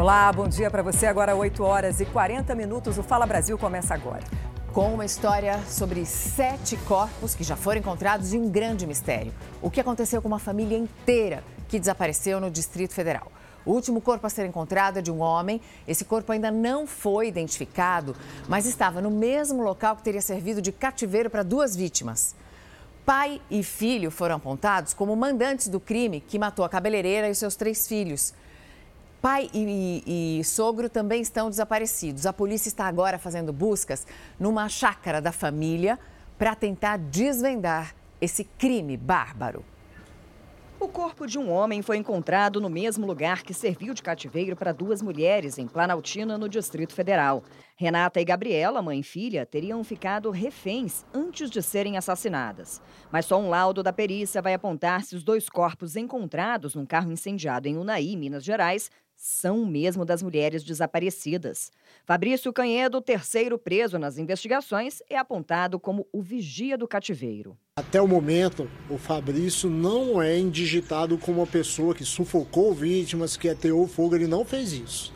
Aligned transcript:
Olá, 0.00 0.32
bom 0.32 0.48
dia 0.48 0.70
para 0.70 0.82
você. 0.82 1.04
Agora 1.04 1.36
8 1.36 1.62
horas 1.62 2.00
e 2.00 2.06
40 2.06 2.54
minutos. 2.54 2.96
O 2.96 3.02
Fala 3.02 3.26
Brasil 3.26 3.58
começa 3.58 3.92
agora. 3.92 4.24
Com 4.72 4.94
uma 4.94 5.04
história 5.04 5.60
sobre 5.68 6.06
sete 6.06 6.74
corpos 6.88 7.34
que 7.34 7.44
já 7.44 7.54
foram 7.54 7.80
encontrados 7.80 8.32
e 8.32 8.38
um 8.38 8.48
grande 8.48 8.86
mistério. 8.86 9.30
O 9.60 9.70
que 9.70 9.78
aconteceu 9.78 10.22
com 10.22 10.28
uma 10.28 10.38
família 10.38 10.78
inteira 10.78 11.44
que 11.68 11.78
desapareceu 11.78 12.40
no 12.40 12.50
Distrito 12.50 12.94
Federal. 12.94 13.30
O 13.62 13.72
último 13.72 14.00
corpo 14.00 14.26
a 14.26 14.30
ser 14.30 14.46
encontrado 14.46 15.00
é 15.00 15.02
de 15.02 15.10
um 15.12 15.20
homem. 15.20 15.60
Esse 15.86 16.06
corpo 16.06 16.32
ainda 16.32 16.50
não 16.50 16.86
foi 16.86 17.28
identificado, 17.28 18.16
mas 18.48 18.64
estava 18.64 19.02
no 19.02 19.10
mesmo 19.10 19.62
local 19.62 19.96
que 19.96 20.02
teria 20.02 20.22
servido 20.22 20.62
de 20.62 20.72
cativeiro 20.72 21.28
para 21.28 21.42
duas 21.42 21.76
vítimas. 21.76 22.34
Pai 23.04 23.38
e 23.50 23.62
filho 23.62 24.10
foram 24.10 24.36
apontados 24.36 24.94
como 24.94 25.14
mandantes 25.14 25.68
do 25.68 25.78
crime 25.78 26.22
que 26.22 26.38
matou 26.38 26.64
a 26.64 26.70
cabeleireira 26.70 27.28
e 27.28 27.34
seus 27.34 27.54
três 27.54 27.86
filhos. 27.86 28.32
Pai 29.20 29.50
e, 29.52 30.02
e, 30.06 30.38
e, 30.40 30.44
sogro 30.44 30.88
também 30.88 31.20
estão 31.20 31.50
desaparecidos. 31.50 32.24
A 32.24 32.32
polícia 32.32 32.68
está 32.68 32.86
agora 32.86 33.18
fazendo 33.18 33.52
buscas 33.52 34.06
numa 34.38 34.66
chácara 34.66 35.20
da 35.20 35.30
família 35.30 35.98
para 36.38 36.54
tentar 36.54 36.96
desvendar 36.96 37.94
esse 38.18 38.44
crime 38.44 38.96
bárbaro. 38.96 39.62
O 40.80 40.88
corpo 40.88 41.26
de 41.26 41.38
um 41.38 41.52
homem 41.52 41.82
foi 41.82 41.98
encontrado 41.98 42.58
no 42.58 42.70
mesmo 42.70 43.06
lugar 43.06 43.42
que 43.42 43.52
serviu 43.52 43.92
de 43.92 44.02
cativeiro 44.02 44.56
para 44.56 44.72
duas 44.72 45.02
mulheres 45.02 45.58
em 45.58 45.66
Planaltina, 45.66 46.38
no 46.38 46.48
Distrito 46.48 46.94
Federal. 46.94 47.44
Renata 47.76 48.18
e 48.18 48.24
Gabriela, 48.24 48.80
mãe 48.80 49.00
e 49.00 49.02
filha, 49.02 49.44
teriam 49.44 49.84
ficado 49.84 50.30
reféns 50.30 51.04
antes 51.12 51.50
de 51.50 51.62
serem 51.62 51.98
assassinadas. 51.98 52.80
Mas 53.12 53.26
só 53.26 53.38
um 53.38 53.50
laudo 53.50 53.82
da 53.82 53.92
perícia 53.92 54.40
vai 54.40 54.54
apontar 54.54 55.04
se 55.04 55.14
os 55.14 55.22
dois 55.22 55.50
corpos 55.50 55.96
encontrados 55.96 56.74
num 56.74 56.86
carro 56.86 57.12
incendiado 57.12 57.68
em 57.68 57.76
Unai, 57.76 58.16
Minas 58.16 58.42
Gerais, 58.42 58.90
são 59.22 59.66
mesmo 59.66 60.02
das 60.02 60.22
mulheres 60.22 60.64
desaparecidas. 60.64 61.70
Fabrício 62.06 62.50
Canhedo, 62.54 63.02
terceiro 63.02 63.58
preso 63.58 63.98
nas 63.98 64.16
investigações, 64.16 65.02
é 65.10 65.18
apontado 65.18 65.78
como 65.78 66.06
o 66.10 66.22
vigia 66.22 66.78
do 66.78 66.88
cativeiro. 66.88 67.54
Até 67.76 68.00
o 68.00 68.08
momento, 68.08 68.66
o 68.88 68.96
Fabrício 68.96 69.68
não 69.68 70.22
é 70.22 70.38
indigitado 70.38 71.18
como 71.18 71.40
uma 71.40 71.46
pessoa 71.46 71.94
que 71.94 72.02
sufocou 72.02 72.72
vítimas, 72.72 73.36
que 73.36 73.50
ateou 73.50 73.86
fogo, 73.86 74.14
ele 74.14 74.26
não 74.26 74.42
fez 74.42 74.72
isso. 74.72 75.12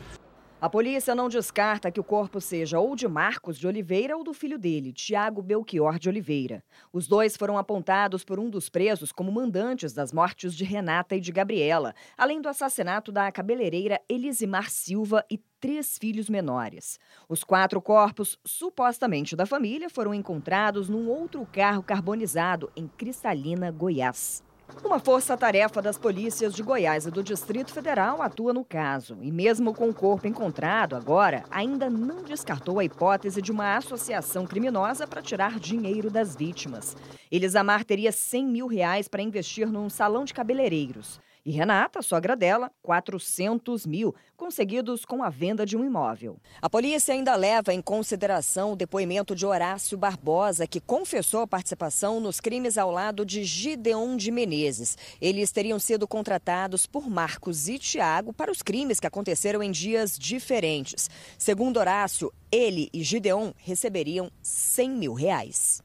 A 0.65 0.69
polícia 0.69 1.13
não 1.13 1.29
descarta 1.29 1.91
que 1.91 1.99
o 1.99 2.03
corpo 2.03 2.41
seja 2.41 2.79
ou 2.79 2.95
de 2.95 3.07
Marcos 3.07 3.59
de 3.59 3.67
Oliveira 3.67 4.17
ou 4.17 4.23
do 4.23 4.33
filho 4.33 4.57
dele, 4.57 4.91
Tiago 4.91 5.39
Belchior 5.39 5.99
de 5.99 6.09
Oliveira. 6.09 6.63
Os 6.91 7.07
dois 7.07 7.37
foram 7.37 7.55
apontados 7.55 8.23
por 8.23 8.39
um 8.39 8.49
dos 8.49 8.67
presos 8.67 9.11
como 9.11 9.31
mandantes 9.31 9.93
das 9.93 10.11
mortes 10.11 10.55
de 10.55 10.63
Renata 10.63 11.15
e 11.15 11.21
de 11.21 11.31
Gabriela, 11.31 11.93
além 12.17 12.41
do 12.41 12.49
assassinato 12.49 13.11
da 13.11 13.31
cabeleireira 13.31 14.01
Elisimar 14.09 14.71
Silva 14.71 15.23
e 15.29 15.37
três 15.59 15.99
filhos 15.99 16.31
menores. 16.31 16.99
Os 17.29 17.43
quatro 17.43 17.79
corpos, 17.79 18.39
supostamente 18.43 19.35
da 19.35 19.45
família, 19.45 19.87
foram 19.87 20.15
encontrados 20.15 20.89
num 20.89 21.07
outro 21.07 21.45
carro 21.45 21.83
carbonizado 21.83 22.71
em 22.75 22.87
Cristalina, 22.87 23.69
Goiás. 23.69 24.43
Uma 24.83 24.99
força-tarefa 24.99 25.81
das 25.81 25.97
polícias 25.97 26.53
de 26.53 26.63
Goiás 26.63 27.05
e 27.05 27.11
do 27.11 27.23
Distrito 27.23 27.71
Federal 27.71 28.21
atua 28.21 28.53
no 28.53 28.63
caso. 28.63 29.17
E 29.21 29.31
mesmo 29.31 29.73
com 29.73 29.89
o 29.89 29.93
corpo 29.93 30.27
encontrado 30.27 30.95
agora, 30.95 31.43
ainda 31.51 31.89
não 31.89 32.23
descartou 32.23 32.79
a 32.79 32.83
hipótese 32.83 33.41
de 33.41 33.51
uma 33.51 33.77
associação 33.77 34.45
criminosa 34.45 35.07
para 35.07 35.21
tirar 35.21 35.59
dinheiro 35.59 36.09
das 36.09 36.35
vítimas. 36.35 36.95
Elisamar 37.31 37.83
teria 37.83 38.11
100 38.11 38.45
mil 38.45 38.67
reais 38.67 39.07
para 39.07 39.21
investir 39.21 39.67
num 39.67 39.89
salão 39.89 40.23
de 40.23 40.33
cabeleireiros. 40.33 41.19
E 41.45 41.51
Renata, 41.51 42.01
sogra 42.01 42.35
dela, 42.35 42.71
400 42.81 43.85
mil, 43.85 44.15
conseguidos 44.35 45.05
com 45.05 45.23
a 45.23 45.29
venda 45.29 45.63
de 45.63 45.77
um 45.77 45.85
imóvel. 45.85 46.39
A 46.59 46.67
polícia 46.67 47.13
ainda 47.13 47.35
leva 47.35 47.71
em 47.71 47.83
consideração 47.83 48.73
o 48.73 48.75
depoimento 48.75 49.35
de 49.35 49.45
Horácio 49.45 49.95
Barbosa, 49.95 50.65
que 50.65 50.79
confessou 50.79 51.41
a 51.41 51.47
participação 51.47 52.19
nos 52.19 52.39
crimes 52.39 52.79
ao 52.79 52.89
lado 52.89 53.23
de 53.23 53.43
Gideon 53.43 54.17
de 54.17 54.31
Menezes. 54.31 54.97
Eles 55.21 55.51
teriam 55.51 55.77
sido 55.77 56.07
contratados 56.07 56.87
por 56.87 57.07
Marcos 57.07 57.67
e 57.67 57.77
Tiago 57.77 58.33
para 58.33 58.51
os 58.51 58.63
crimes 58.63 58.99
que 58.99 59.05
aconteceram 59.05 59.61
em 59.61 59.69
dias 59.69 60.17
diferentes. 60.17 61.07
Segundo 61.37 61.77
Horácio, 61.77 62.33
ele 62.51 62.89
e 62.91 63.03
Gideon 63.03 63.53
receberiam 63.55 64.31
100 64.41 64.89
mil 64.89 65.13
reais. 65.13 65.84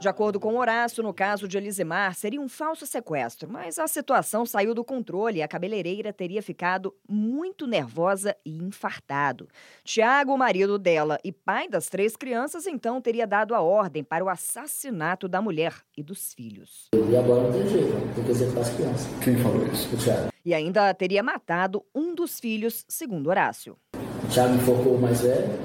De 0.00 0.08
acordo 0.08 0.40
com 0.40 0.56
Horácio, 0.56 1.02
no 1.02 1.12
caso 1.12 1.46
de 1.46 1.58
Elisimar, 1.58 2.14
seria 2.14 2.40
um 2.40 2.48
falso 2.48 2.86
sequestro, 2.86 3.46
mas 3.50 3.78
a 3.78 3.86
situação 3.86 4.46
saiu 4.46 4.72
do 4.72 4.82
controle 4.82 5.40
e 5.40 5.42
a 5.42 5.46
cabeleireira 5.46 6.10
teria 6.10 6.42
ficado 6.42 6.94
muito 7.06 7.66
nervosa 7.66 8.34
e 8.42 8.56
infartado. 8.56 9.46
Tiago, 9.84 10.32
o 10.32 10.38
marido 10.38 10.78
dela 10.78 11.18
e 11.22 11.30
pai 11.30 11.68
das 11.68 11.90
três 11.90 12.16
crianças, 12.16 12.66
então 12.66 12.98
teria 12.98 13.26
dado 13.26 13.54
a 13.54 13.60
ordem 13.60 14.02
para 14.02 14.24
o 14.24 14.30
assassinato 14.30 15.28
da 15.28 15.42
mulher 15.42 15.74
e 15.94 16.02
dos 16.02 16.32
filhos. 16.32 16.88
E 16.94 17.14
agora 17.14 17.42
não 17.42 17.52
tem 17.52 17.68
jeito, 17.68 18.14
tem 18.14 18.24
que 18.24 18.30
executar 18.30 18.62
as 18.62 18.70
crianças. 18.70 19.06
Quem 19.22 19.36
falou 19.36 19.66
isso? 19.66 19.94
O 19.94 19.98
Tiago. 19.98 20.32
E 20.42 20.54
ainda 20.54 20.94
teria 20.94 21.22
matado 21.22 21.84
um 21.94 22.14
dos 22.14 22.40
filhos, 22.40 22.86
segundo 22.88 23.28
Horácio. 23.28 23.76
O 24.24 24.28
Tiago 24.28 24.54
enfocou 24.54 24.94
o 24.94 24.98
mais 24.98 25.20
velho, 25.20 25.58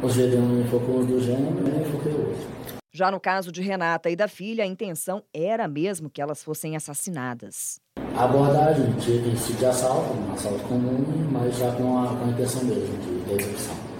o 0.00 0.08
Gedeon 0.08 0.60
enfocou 0.60 1.00
os 1.00 1.06
do 1.08 1.20
gênero 1.20 1.66
e 1.66 1.68
eu 1.68 1.82
enfoquei 1.82 2.12
o 2.12 2.28
outro. 2.28 2.81
Já 2.94 3.10
no 3.10 3.18
caso 3.18 3.50
de 3.50 3.62
Renata 3.62 4.10
e 4.10 4.16
da 4.16 4.28
filha, 4.28 4.64
a 4.64 4.66
intenção 4.66 5.22
era 5.32 5.66
mesmo 5.66 6.10
que 6.10 6.20
elas 6.20 6.44
fossem 6.44 6.76
assassinadas. 6.76 7.80
A 8.14 8.24
abordagem 8.24 8.92
tinha 9.00 9.22
princípio 9.22 9.56
de 9.56 9.64
assalto, 9.64 10.12
um 10.12 10.32
assalto 10.34 10.62
comum, 10.64 11.02
mas 11.32 11.56
já 11.56 11.72
com 11.72 11.98
a, 11.98 12.08
com 12.08 12.24
a 12.26 12.28
intenção 12.28 12.62
mesmo 12.64 12.94
de 12.98 13.32
execução. 13.32 13.91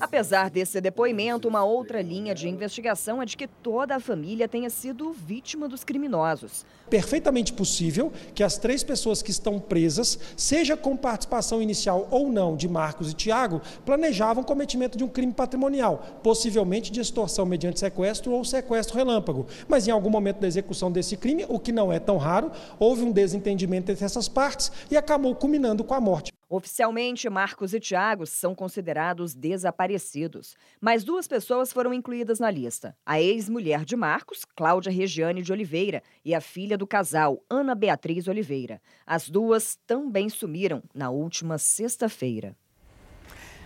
Apesar 0.00 0.50
desse 0.50 0.80
depoimento, 0.80 1.48
uma 1.48 1.64
outra 1.64 2.00
linha 2.00 2.34
de 2.34 2.48
investigação 2.48 3.20
é 3.20 3.26
de 3.26 3.36
que 3.36 3.46
toda 3.46 3.96
a 3.96 4.00
família 4.00 4.48
tenha 4.48 4.70
sido 4.70 5.12
vítima 5.12 5.68
dos 5.68 5.84
criminosos. 5.84 6.64
Perfeitamente 6.88 7.52
possível 7.52 8.12
que 8.34 8.42
as 8.42 8.56
três 8.56 8.82
pessoas 8.82 9.20
que 9.20 9.30
estão 9.30 9.58
presas, 9.58 10.18
seja 10.36 10.76
com 10.76 10.96
participação 10.96 11.60
inicial 11.60 12.08
ou 12.10 12.30
não 12.30 12.56
de 12.56 12.68
Marcos 12.68 13.10
e 13.10 13.14
Tiago, 13.14 13.60
planejavam 13.84 14.42
o 14.42 14.46
cometimento 14.46 14.96
de 14.96 15.04
um 15.04 15.08
crime 15.08 15.32
patrimonial, 15.32 16.20
possivelmente 16.22 16.92
de 16.92 17.00
extorsão 17.00 17.44
mediante 17.44 17.80
sequestro 17.80 18.32
ou 18.32 18.44
sequestro 18.44 18.96
relâmpago. 18.96 19.46
Mas 19.66 19.86
em 19.88 19.90
algum 19.90 20.10
momento 20.10 20.40
da 20.40 20.46
execução 20.46 20.90
desse 20.90 21.16
crime, 21.16 21.44
o 21.48 21.58
que 21.58 21.72
não 21.72 21.92
é 21.92 21.98
tão 21.98 22.16
raro, 22.16 22.50
houve 22.78 23.02
um 23.02 23.12
desentendimento 23.12 23.90
entre 23.90 24.04
essas 24.04 24.28
partes 24.28 24.70
e 24.90 24.96
acabou 24.96 25.34
culminando 25.34 25.84
com 25.84 25.94
a 25.94 26.00
morte. 26.00 26.37
Oficialmente, 26.50 27.28
Marcos 27.28 27.74
e 27.74 27.80
Tiago 27.80 28.24
são 28.24 28.54
considerados 28.54 29.34
desaparecidos, 29.34 30.56
mas 30.80 31.04
duas 31.04 31.28
pessoas 31.28 31.70
foram 31.70 31.92
incluídas 31.92 32.40
na 32.40 32.50
lista: 32.50 32.96
a 33.04 33.20
ex-mulher 33.20 33.84
de 33.84 33.94
Marcos, 33.94 34.46
Cláudia 34.56 34.90
Regiane 34.90 35.42
de 35.42 35.52
Oliveira, 35.52 36.02
e 36.24 36.34
a 36.34 36.40
filha 36.40 36.78
do 36.78 36.86
casal, 36.86 37.44
Ana 37.50 37.74
Beatriz 37.74 38.28
Oliveira. 38.28 38.80
As 39.06 39.28
duas 39.28 39.76
também 39.86 40.30
sumiram 40.30 40.82
na 40.94 41.10
última 41.10 41.58
sexta-feira. 41.58 42.56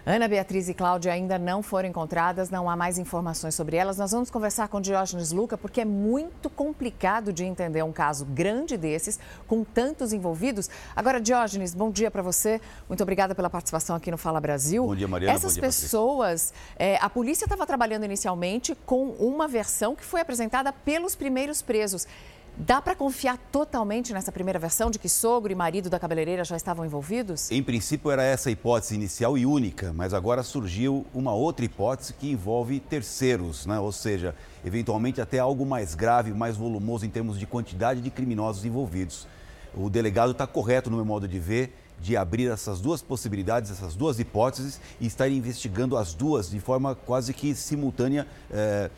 Ana 0.04 0.26
Beatriz 0.26 0.68
e 0.68 0.74
Cláudia 0.74 1.12
ainda 1.12 1.38
não 1.38 1.62
foram 1.62 1.88
encontradas, 1.88 2.50
não 2.50 2.68
há 2.68 2.74
mais 2.74 2.98
informações 2.98 3.54
sobre 3.54 3.76
elas. 3.76 3.98
Nós 3.98 4.10
vamos 4.10 4.30
conversar 4.30 4.66
com 4.66 4.80
Diógenes 4.80 5.30
Luca, 5.30 5.56
porque 5.56 5.80
é 5.80 5.84
muito 5.84 6.50
complicado 6.50 7.32
de 7.32 7.44
entender 7.44 7.84
um 7.84 7.92
caso 7.92 8.24
grande 8.24 8.76
desses, 8.76 9.20
com 9.46 9.62
tantos 9.62 10.12
envolvidos. 10.12 10.68
Agora, 10.96 11.20
Diógenes, 11.20 11.72
bom 11.72 11.88
dia 11.88 12.10
para 12.10 12.20
você. 12.20 12.60
Muito 12.88 13.00
obrigada 13.00 13.32
pela 13.32 13.48
participação 13.48 13.94
aqui 13.94 14.10
no 14.10 14.18
Fala 14.18 14.40
Brasil. 14.40 14.84
Bom 14.84 14.96
dia, 14.96 15.06
Mariana. 15.06 15.36
Essas 15.36 15.52
dia, 15.52 15.62
pessoas, 15.62 16.52
é, 16.76 16.96
a 16.96 17.08
polícia 17.08 17.44
estava 17.44 17.64
trabalhando 17.64 18.04
inicialmente 18.04 18.74
com 18.84 19.10
uma 19.10 19.46
versão 19.46 19.94
que 19.94 20.04
foi 20.04 20.20
apresentada 20.20 20.72
pelos 20.72 21.14
primeiros 21.14 21.62
presos. 21.62 22.08
Dá 22.56 22.82
para 22.82 22.94
confiar 22.94 23.38
totalmente 23.50 24.12
nessa 24.12 24.30
primeira 24.30 24.58
versão 24.58 24.90
de 24.90 24.98
que 24.98 25.08
sogro 25.08 25.50
e 25.50 25.54
marido 25.54 25.88
da 25.88 25.98
cabeleireira 25.98 26.44
já 26.44 26.54
estavam 26.54 26.84
envolvidos? 26.84 27.50
Em 27.50 27.62
princípio 27.62 28.10
era 28.10 28.22
essa 28.22 28.50
a 28.50 28.52
hipótese 28.52 28.94
inicial 28.94 29.38
e 29.38 29.46
única, 29.46 29.90
mas 29.92 30.12
agora 30.12 30.42
surgiu 30.42 31.06
uma 31.14 31.32
outra 31.32 31.64
hipótese 31.64 32.12
que 32.12 32.30
envolve 32.30 32.78
terceiros, 32.78 33.64
né? 33.64 33.80
ou 33.80 33.90
seja, 33.90 34.34
eventualmente 34.62 35.20
até 35.20 35.38
algo 35.38 35.64
mais 35.64 35.94
grave, 35.94 36.30
mais 36.32 36.56
volumoso 36.56 37.06
em 37.06 37.10
termos 37.10 37.38
de 37.38 37.46
quantidade 37.46 38.02
de 38.02 38.10
criminosos 38.10 38.64
envolvidos. 38.66 39.26
O 39.74 39.88
delegado 39.88 40.32
está 40.32 40.46
correto, 40.46 40.90
no 40.90 40.96
meu 40.96 41.06
modo 41.06 41.26
de 41.26 41.38
ver, 41.38 41.74
de 41.98 42.16
abrir 42.18 42.50
essas 42.50 42.80
duas 42.80 43.00
possibilidades, 43.00 43.70
essas 43.70 43.94
duas 43.94 44.18
hipóteses 44.18 44.78
e 45.00 45.06
estar 45.06 45.28
investigando 45.28 45.96
as 45.96 46.12
duas 46.12 46.50
de 46.50 46.60
forma 46.60 46.94
quase 46.94 47.32
que 47.32 47.54
simultânea. 47.54 48.26
Eh, 48.50 48.90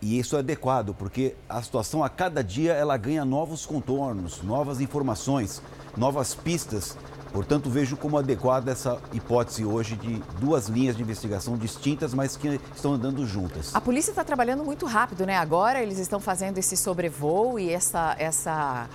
e 0.00 0.18
isso 0.18 0.36
é 0.36 0.40
adequado, 0.40 0.94
porque 0.94 1.34
a 1.48 1.62
situação 1.62 2.02
a 2.02 2.08
cada 2.08 2.42
dia 2.42 2.72
ela 2.72 2.96
ganha 2.96 3.24
novos 3.24 3.64
contornos, 3.66 4.42
novas 4.42 4.80
informações, 4.80 5.62
novas 5.96 6.34
pistas. 6.34 6.96
Portanto, 7.32 7.70
vejo 7.70 7.96
como 7.96 8.18
adequada 8.18 8.72
essa 8.72 8.98
hipótese 9.12 9.64
hoje 9.64 9.94
de 9.94 10.20
duas 10.40 10.68
linhas 10.68 10.96
de 10.96 11.02
investigação 11.02 11.56
distintas, 11.56 12.12
mas 12.12 12.36
que 12.36 12.60
estão 12.74 12.94
andando 12.94 13.24
juntas. 13.24 13.74
A 13.74 13.80
polícia 13.80 14.10
está 14.10 14.24
trabalhando 14.24 14.64
muito 14.64 14.84
rápido, 14.84 15.24
né? 15.24 15.36
Agora 15.36 15.80
eles 15.80 15.98
estão 15.98 16.18
fazendo 16.18 16.58
esse 16.58 16.76
sobrevoo 16.76 17.58
e 17.58 17.70
essa, 17.70 18.16
essa 18.18 18.88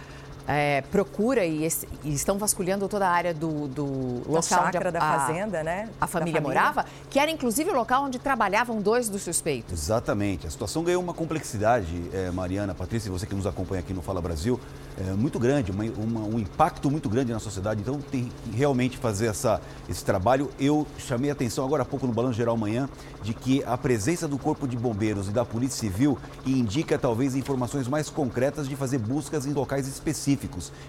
é, 0.47 0.81
procura 0.91 1.45
e, 1.45 1.67
e, 2.03 2.13
estão 2.13 2.37
vasculhando 2.37 2.87
toda 2.87 3.07
a 3.07 3.11
área 3.11 3.33
do, 3.33 3.67
do 3.67 3.85
local 4.25 4.43
chácara 4.43 4.89
onde 4.89 4.97
a, 4.97 4.99
da 4.99 4.99
fazenda, 4.99 5.63
né? 5.63 5.89
A 5.99 6.07
família, 6.07 6.39
família, 6.39 6.41
morava, 6.41 6.85
que 7.09 7.19
era 7.19 7.31
inclusive 7.31 7.69
o 7.71 7.73
local 7.73 8.03
onde 8.03 8.19
trabalhavam 8.19 8.81
dois 8.81 9.09
dos 9.09 9.23
suspeitos. 9.23 9.73
Exatamente. 9.73 10.45
A 10.45 10.49
situação 10.49 10.83
ganhou 10.83 11.01
uma 11.01 11.13
complexidade, 11.13 12.09
é, 12.13 12.29
Mariana, 12.29 12.75
Patrícia, 12.75 13.11
você 13.11 13.25
que 13.25 13.33
nos 13.33 13.47
acompanha 13.47 13.79
aqui 13.79 13.93
no 13.93 14.01
Fala 14.01 14.21
Brasil, 14.21 14.59
é, 14.97 15.13
muito 15.13 15.39
grande, 15.39 15.71
uma, 15.71 15.83
uma, 15.83 16.21
um 16.21 16.39
impacto 16.39 16.91
muito 16.91 17.09
grande 17.09 17.33
na 17.33 17.39
sociedade. 17.39 17.81
Então 17.81 17.99
tem 17.99 18.31
que 18.43 18.55
realmente 18.55 18.97
fazer 18.97 19.27
essa, 19.27 19.59
esse 19.89 20.05
trabalho. 20.05 20.51
Eu 20.59 20.85
chamei 20.97 21.29
a 21.29 21.33
atenção 21.33 21.65
agora 21.65 21.81
há 21.81 21.85
pouco 21.85 22.05
no 22.05 22.13
Balanço 22.13 22.37
Geral 22.37 22.55
Manhã 22.55 22.87
de 23.23 23.33
que 23.33 23.63
a 23.63 23.77
presença 23.77 24.27
do 24.27 24.37
Corpo 24.37 24.67
de 24.67 24.77
Bombeiros 24.77 25.27
e 25.27 25.31
da 25.31 25.43
Polícia 25.43 25.79
Civil 25.79 26.17
indica 26.45 26.99
talvez 26.99 27.35
informações 27.35 27.87
mais 27.87 28.09
concretas 28.09 28.69
de 28.69 28.75
fazer 28.75 28.99
buscas 28.99 29.45
em 29.45 29.53
locais 29.53 29.87
específicos. 29.87 30.34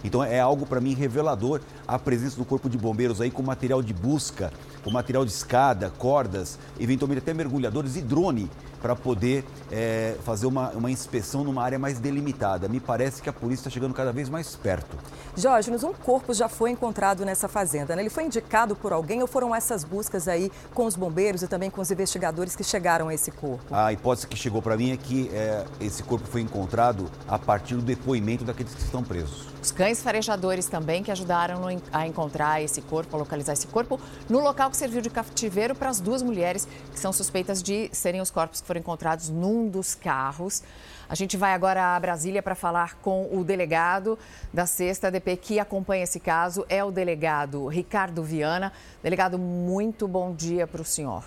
Então 0.04 0.22
é 0.22 0.40
algo 0.40 0.66
para 0.66 0.80
mim 0.80 0.94
revelador 0.94 1.60
a 1.86 1.98
presença 1.98 2.36
do 2.36 2.44
Corpo 2.44 2.68
de 2.68 2.78
Bombeiros 2.78 3.20
aí 3.20 3.30
com 3.30 3.42
material 3.42 3.82
de 3.82 3.92
busca, 3.92 4.52
com 4.82 4.90
material 4.90 5.24
de 5.24 5.30
escada, 5.30 5.90
cordas, 5.98 6.58
eventualmente 6.78 7.18
até 7.18 7.34
mergulhadores 7.34 7.96
e 7.96 8.02
drone 8.02 8.50
para 8.80 8.94
poder 8.94 9.44
é, 9.70 10.16
fazer 10.24 10.46
uma, 10.46 10.70
uma 10.70 10.90
inspeção 10.90 11.42
numa 11.42 11.62
área 11.62 11.78
mais 11.78 11.98
delimitada. 11.98 12.68
Me 12.68 12.78
parece 12.78 13.20
que 13.20 13.28
a 13.28 13.32
polícia 13.32 13.62
está 13.62 13.70
chegando 13.70 13.92
cada 13.92 14.12
vez 14.12 14.28
mais 14.28 14.54
perto. 14.54 14.96
Jorge, 15.36 15.70
um 15.70 15.92
corpo 15.92 16.32
já 16.32 16.48
foi 16.48 16.70
encontrado 16.70 17.24
nessa 17.24 17.48
fazenda. 17.48 17.96
Né? 17.96 18.02
Ele 18.02 18.10
foi 18.10 18.24
indicado 18.24 18.76
por 18.76 18.92
alguém 18.92 19.20
ou 19.22 19.26
foram 19.26 19.54
essas 19.54 19.82
buscas 19.82 20.28
aí 20.28 20.52
com 20.72 20.86
os 20.86 20.94
bombeiros 20.94 21.42
e 21.42 21.48
também 21.48 21.70
com 21.70 21.80
os 21.80 21.90
investigadores 21.90 22.54
que 22.54 22.62
chegaram 22.62 23.08
a 23.08 23.14
esse 23.14 23.30
corpo? 23.30 23.64
A 23.74 23.92
hipótese 23.92 24.26
que 24.26 24.36
chegou 24.36 24.62
para 24.62 24.76
mim 24.76 24.92
é 24.92 24.96
que 24.96 25.28
é, 25.32 25.64
esse 25.80 26.02
corpo 26.02 26.26
foi 26.26 26.40
encontrado 26.40 27.10
a 27.26 27.38
partir 27.38 27.74
do 27.74 27.82
depoimento 27.82 28.44
daqueles 28.44 28.74
que 28.74 28.82
estão 28.82 29.02
presos. 29.02 29.35
Os 29.62 29.72
cães 29.72 30.00
farejadores 30.00 30.66
também 30.66 31.02
que 31.02 31.10
ajudaram 31.10 31.62
a 31.92 32.06
encontrar 32.06 32.62
esse 32.62 32.80
corpo, 32.80 33.16
a 33.16 33.18
localizar 33.18 33.52
esse 33.52 33.66
corpo, 33.66 34.00
no 34.28 34.38
local 34.38 34.70
que 34.70 34.76
serviu 34.76 35.00
de 35.00 35.10
cativeiro 35.10 35.74
para 35.74 35.90
as 35.90 35.98
duas 35.98 36.22
mulheres 36.22 36.68
que 36.92 37.00
são 37.00 37.12
suspeitas 37.12 37.62
de 37.62 37.90
serem 37.92 38.20
os 38.20 38.30
corpos 38.30 38.60
que 38.60 38.66
foram 38.66 38.80
encontrados 38.80 39.28
num 39.28 39.68
dos 39.68 39.94
carros. 39.94 40.62
A 41.08 41.14
gente 41.14 41.36
vai 41.36 41.52
agora 41.52 41.96
a 41.96 42.00
Brasília 42.00 42.42
para 42.42 42.54
falar 42.54 42.94
com 42.96 43.28
o 43.32 43.42
delegado 43.42 44.18
da 44.52 44.66
Sexta 44.66 45.10
DP 45.10 45.36
que 45.36 45.58
acompanha 45.58 46.04
esse 46.04 46.20
caso, 46.20 46.64
é 46.68 46.84
o 46.84 46.90
delegado 46.90 47.66
Ricardo 47.66 48.22
Viana. 48.22 48.72
Delegado, 49.02 49.38
muito 49.38 50.06
bom 50.06 50.32
dia 50.32 50.66
para 50.66 50.82
o 50.82 50.84
senhor. 50.84 51.24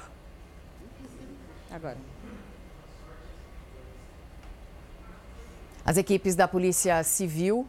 Agora. 1.70 1.98
As 5.86 5.98
equipes 5.98 6.36
da 6.36 6.48
Polícia 6.48 7.04
Civil 7.04 7.68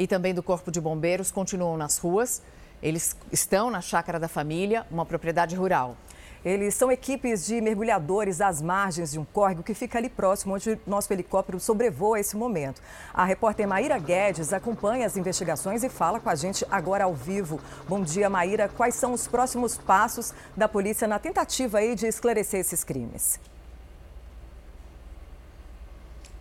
e 0.00 0.06
também 0.06 0.32
do 0.32 0.42
Corpo 0.42 0.70
de 0.70 0.80
Bombeiros 0.80 1.30
continuam 1.30 1.76
nas 1.76 1.98
ruas. 1.98 2.40
Eles 2.82 3.14
estão 3.30 3.70
na 3.70 3.82
Chácara 3.82 4.18
da 4.18 4.28
Família, 4.28 4.86
uma 4.90 5.04
propriedade 5.04 5.54
rural. 5.54 5.94
Eles 6.42 6.74
são 6.74 6.90
equipes 6.90 7.44
de 7.44 7.60
mergulhadores 7.60 8.40
às 8.40 8.62
margens 8.62 9.12
de 9.12 9.18
um 9.18 9.26
córrego 9.26 9.62
que 9.62 9.74
fica 9.74 9.98
ali 9.98 10.08
próximo, 10.08 10.54
onde 10.54 10.80
nosso 10.86 11.12
helicóptero 11.12 11.60
sobrevoa 11.60 12.18
esse 12.18 12.34
momento. 12.34 12.80
A 13.12 13.26
repórter 13.26 13.68
Maíra 13.68 13.98
Guedes 13.98 14.54
acompanha 14.54 15.06
as 15.06 15.18
investigações 15.18 15.84
e 15.84 15.90
fala 15.90 16.18
com 16.18 16.30
a 16.30 16.34
gente 16.34 16.64
agora 16.70 17.04
ao 17.04 17.12
vivo. 17.12 17.60
Bom 17.86 18.00
dia, 18.00 18.30
Maíra. 18.30 18.70
Quais 18.74 18.94
são 18.94 19.12
os 19.12 19.28
próximos 19.28 19.76
passos 19.76 20.32
da 20.56 20.66
polícia 20.66 21.06
na 21.06 21.18
tentativa 21.18 21.76
aí 21.76 21.94
de 21.94 22.06
esclarecer 22.06 22.60
esses 22.60 22.82
crimes? 22.82 23.38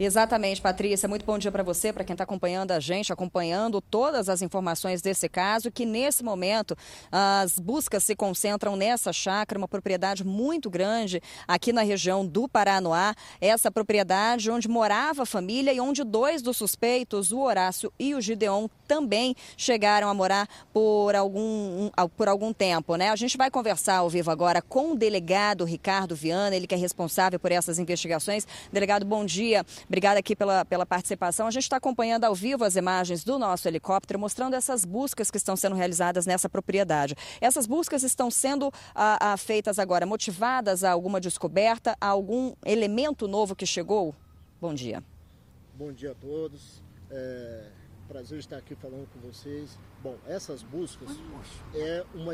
Exatamente, 0.01 0.62
Patrícia. 0.62 1.10
Muito 1.10 1.25
bom 1.25 1.38
dia 1.38 1.51
para 1.51 1.62
você, 1.62 1.92
para 1.92 2.06
quem 2.06 2.13
está 2.13 2.24
acompanhando 2.24 2.72
a 2.72 2.80
gente, 2.80 3.12
acompanhando 3.12 3.81
todas 3.81 4.30
as 4.30 4.42
informações 4.42 5.01
desse 5.01 5.28
caso, 5.28 5.69
que 5.69 5.86
nesse 5.86 6.24
momento 6.24 6.74
as 7.12 7.60
buscas 7.60 8.06
se 8.06 8.16
concentram 8.16 8.78
nessa 8.78 9.12
chácara, 9.12 9.57
uma 9.60 9.68
propriedade 9.68 10.24
muito 10.24 10.69
grande 10.69 11.22
aqui 11.46 11.74
na 11.74 11.81
região 11.81 12.25
do 12.25 12.48
Paranoá. 12.48 13.13
Essa 13.42 13.69
propriedade 13.69 14.50
onde 14.50 14.69
morava 14.69 15.24
a 15.24 15.25
família 15.25 15.74
e 15.74 15.81
onde 15.81 16.06
dois 16.06 16.42
dos 16.42 16.56
suspeitos, 16.56 17.34
o 17.34 17.42
Horácio 17.42 17.92
e 18.00 18.16
o 18.16 18.22
Gideon, 18.22 18.69
também 18.88 19.36
chegaram 19.57 20.07
a 20.07 20.13
morar 20.13 20.48
por 20.72 21.13
algum, 21.13 21.92
por 22.16 22.30
algum 22.30 22.54
tempo. 22.54 22.95
Né? 22.95 23.10
A 23.10 23.18
gente 23.18 23.36
vai 23.36 23.52
conversar 23.52 23.98
ao 23.98 24.10
vivo 24.10 24.31
agora 24.31 24.62
com 24.62 24.94
o 24.94 24.95
delegado 24.95 25.66
Ricardo 25.66 26.16
Viana, 26.16 26.56
ele 26.56 26.66
que 26.66 26.74
é 26.74 26.78
responsável 26.78 27.38
por 27.38 27.52
essas 27.52 27.80
investigações. 27.80 28.48
Delegado, 28.72 29.06
bom 29.06 29.25
dia. 29.25 29.66
Obrigada 29.90 30.20
aqui 30.20 30.36
pela, 30.36 30.64
pela 30.64 30.86
participação. 30.86 31.48
A 31.48 31.52
gente 31.52 31.64
está 31.64 31.78
acompanhando 31.78 32.24
ao 32.24 32.36
vivo 32.36 32.64
as 32.64 32.76
imagens 32.76 33.24
do 33.24 33.40
nosso 33.40 33.68
helicóptero, 33.68 34.20
mostrando 34.20 34.56
essas 34.56 34.86
buscas 34.86 35.32
que 35.32 35.38
estão 35.38 35.56
sendo 35.56 35.76
realizadas 35.76 36.28
nessa 36.28 36.48
propriedade. 36.48 37.16
Essas 37.42 37.66
buscas 37.66 38.04
estão 38.04 38.30
sendo 38.30 38.72
a, 38.94 39.34
a, 39.34 39.38
feitas 39.38 39.80
agora 39.80 40.06
motivadas 40.06 40.84
a 40.84 40.92
alguma 40.92 41.20
descoberta, 41.20 41.98
a 42.00 42.06
algum 42.06 42.54
elemento 42.64 43.28
novo 43.28 43.56
que 43.56 43.66
chegou? 43.66 44.14
Bom 44.62 44.76
dia. 44.76 45.04
Bom 45.74 45.92
dia 45.92 46.12
a 46.12 46.16
todos. 46.16 46.84
É, 47.10 47.64
prazer 48.08 48.38
estar 48.38 48.58
aqui 48.58 48.76
falando 48.76 49.08
com 49.12 49.20
vocês. 49.28 49.72
Bom, 50.04 50.16
essas 50.28 50.62
buscas 50.62 51.10
é 51.74 52.06
uma, 52.14 52.34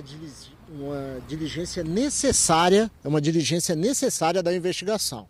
uma 0.69 1.21
diligência 1.25 1.85
necessária, 1.85 2.91
é 3.01 3.07
uma 3.07 3.21
diligência 3.21 3.75
necessária 3.75 4.43
da 4.43 4.53
investigação. 4.53 5.25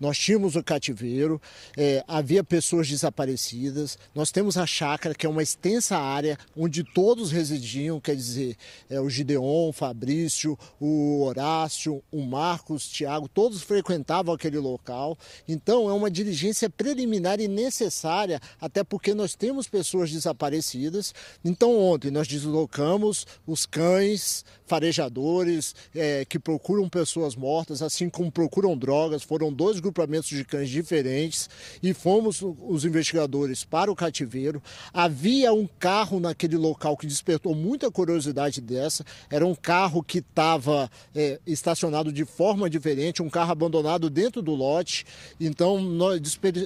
Nós 0.00 0.18
tínhamos 0.18 0.56
o 0.56 0.62
cativeiro, 0.62 1.40
é, 1.76 2.04
havia 2.06 2.42
pessoas 2.42 2.88
desaparecidas, 2.88 3.98
nós 4.14 4.30
temos 4.30 4.56
a 4.56 4.66
chácara, 4.66 5.14
que 5.14 5.26
é 5.26 5.28
uma 5.28 5.42
extensa 5.42 5.96
área 5.96 6.38
onde 6.56 6.84
todos 6.84 7.30
residiam, 7.30 8.00
quer 8.00 8.16
dizer, 8.16 8.56
é, 8.88 9.00
o 9.00 9.08
Gideon, 9.08 9.68
o 9.68 9.72
Fabrício, 9.72 10.58
o 10.80 11.22
Horácio, 11.22 12.02
o 12.10 12.22
Marcos, 12.22 12.88
Tiago, 12.88 13.28
todos 13.28 13.62
frequentavam 13.62 14.34
aquele 14.34 14.58
local. 14.58 15.16
Então 15.48 15.88
é 15.88 15.92
uma 15.92 16.10
diligência 16.10 16.68
preliminar 16.68 17.40
e 17.40 17.48
necessária, 17.48 18.40
até 18.60 18.82
porque 18.84 19.14
nós 19.14 19.34
temos 19.34 19.68
pessoas 19.68 20.10
desaparecidas. 20.10 21.14
Então 21.44 21.78
ontem 21.78 22.10
nós 22.10 22.28
deslocamos 22.28 23.26
os 23.46 23.66
cães 23.66 24.44
farejadores 24.66 25.74
é, 25.94 26.24
que 26.24 26.38
procuram 26.38 26.88
pessoas 26.88 27.36
mortas, 27.36 27.82
assim 27.82 28.08
como 28.08 28.32
procuram 28.32 28.76
drogas, 28.76 29.22
foram 29.22 29.52
dois 29.62 29.78
grupamentos 29.78 30.28
de 30.28 30.44
cães 30.44 30.68
diferentes 30.68 31.48
e 31.80 31.94
fomos 31.94 32.42
os 32.42 32.84
investigadores 32.84 33.62
para 33.62 33.92
o 33.92 33.94
cativeiro. 33.94 34.60
Havia 34.92 35.52
um 35.52 35.68
carro 35.78 36.18
naquele 36.18 36.56
local 36.56 36.96
que 36.96 37.06
despertou 37.06 37.54
muita 37.54 37.88
curiosidade 37.88 38.60
dessa. 38.60 39.04
Era 39.30 39.46
um 39.46 39.54
carro 39.54 40.02
que 40.02 40.18
estava 40.18 40.90
é, 41.14 41.38
estacionado 41.46 42.12
de 42.12 42.24
forma 42.24 42.68
diferente, 42.68 43.22
um 43.22 43.30
carro 43.30 43.52
abandonado 43.52 44.10
dentro 44.10 44.42
do 44.42 44.52
lote. 44.52 45.06
Então, 45.38 45.80
nós, 45.80 46.20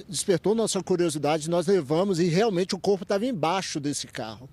despertou 0.09 0.55
nossa 0.55 0.81
curiosidade, 0.81 1.51
nós 1.51 1.67
levamos 1.67 2.19
e 2.19 2.23
realmente 2.23 2.73
o 2.73 2.79
corpo 2.79 3.03
estava 3.03 3.27
embaixo 3.27 3.79
desse 3.79 4.07
carro. 4.07 4.49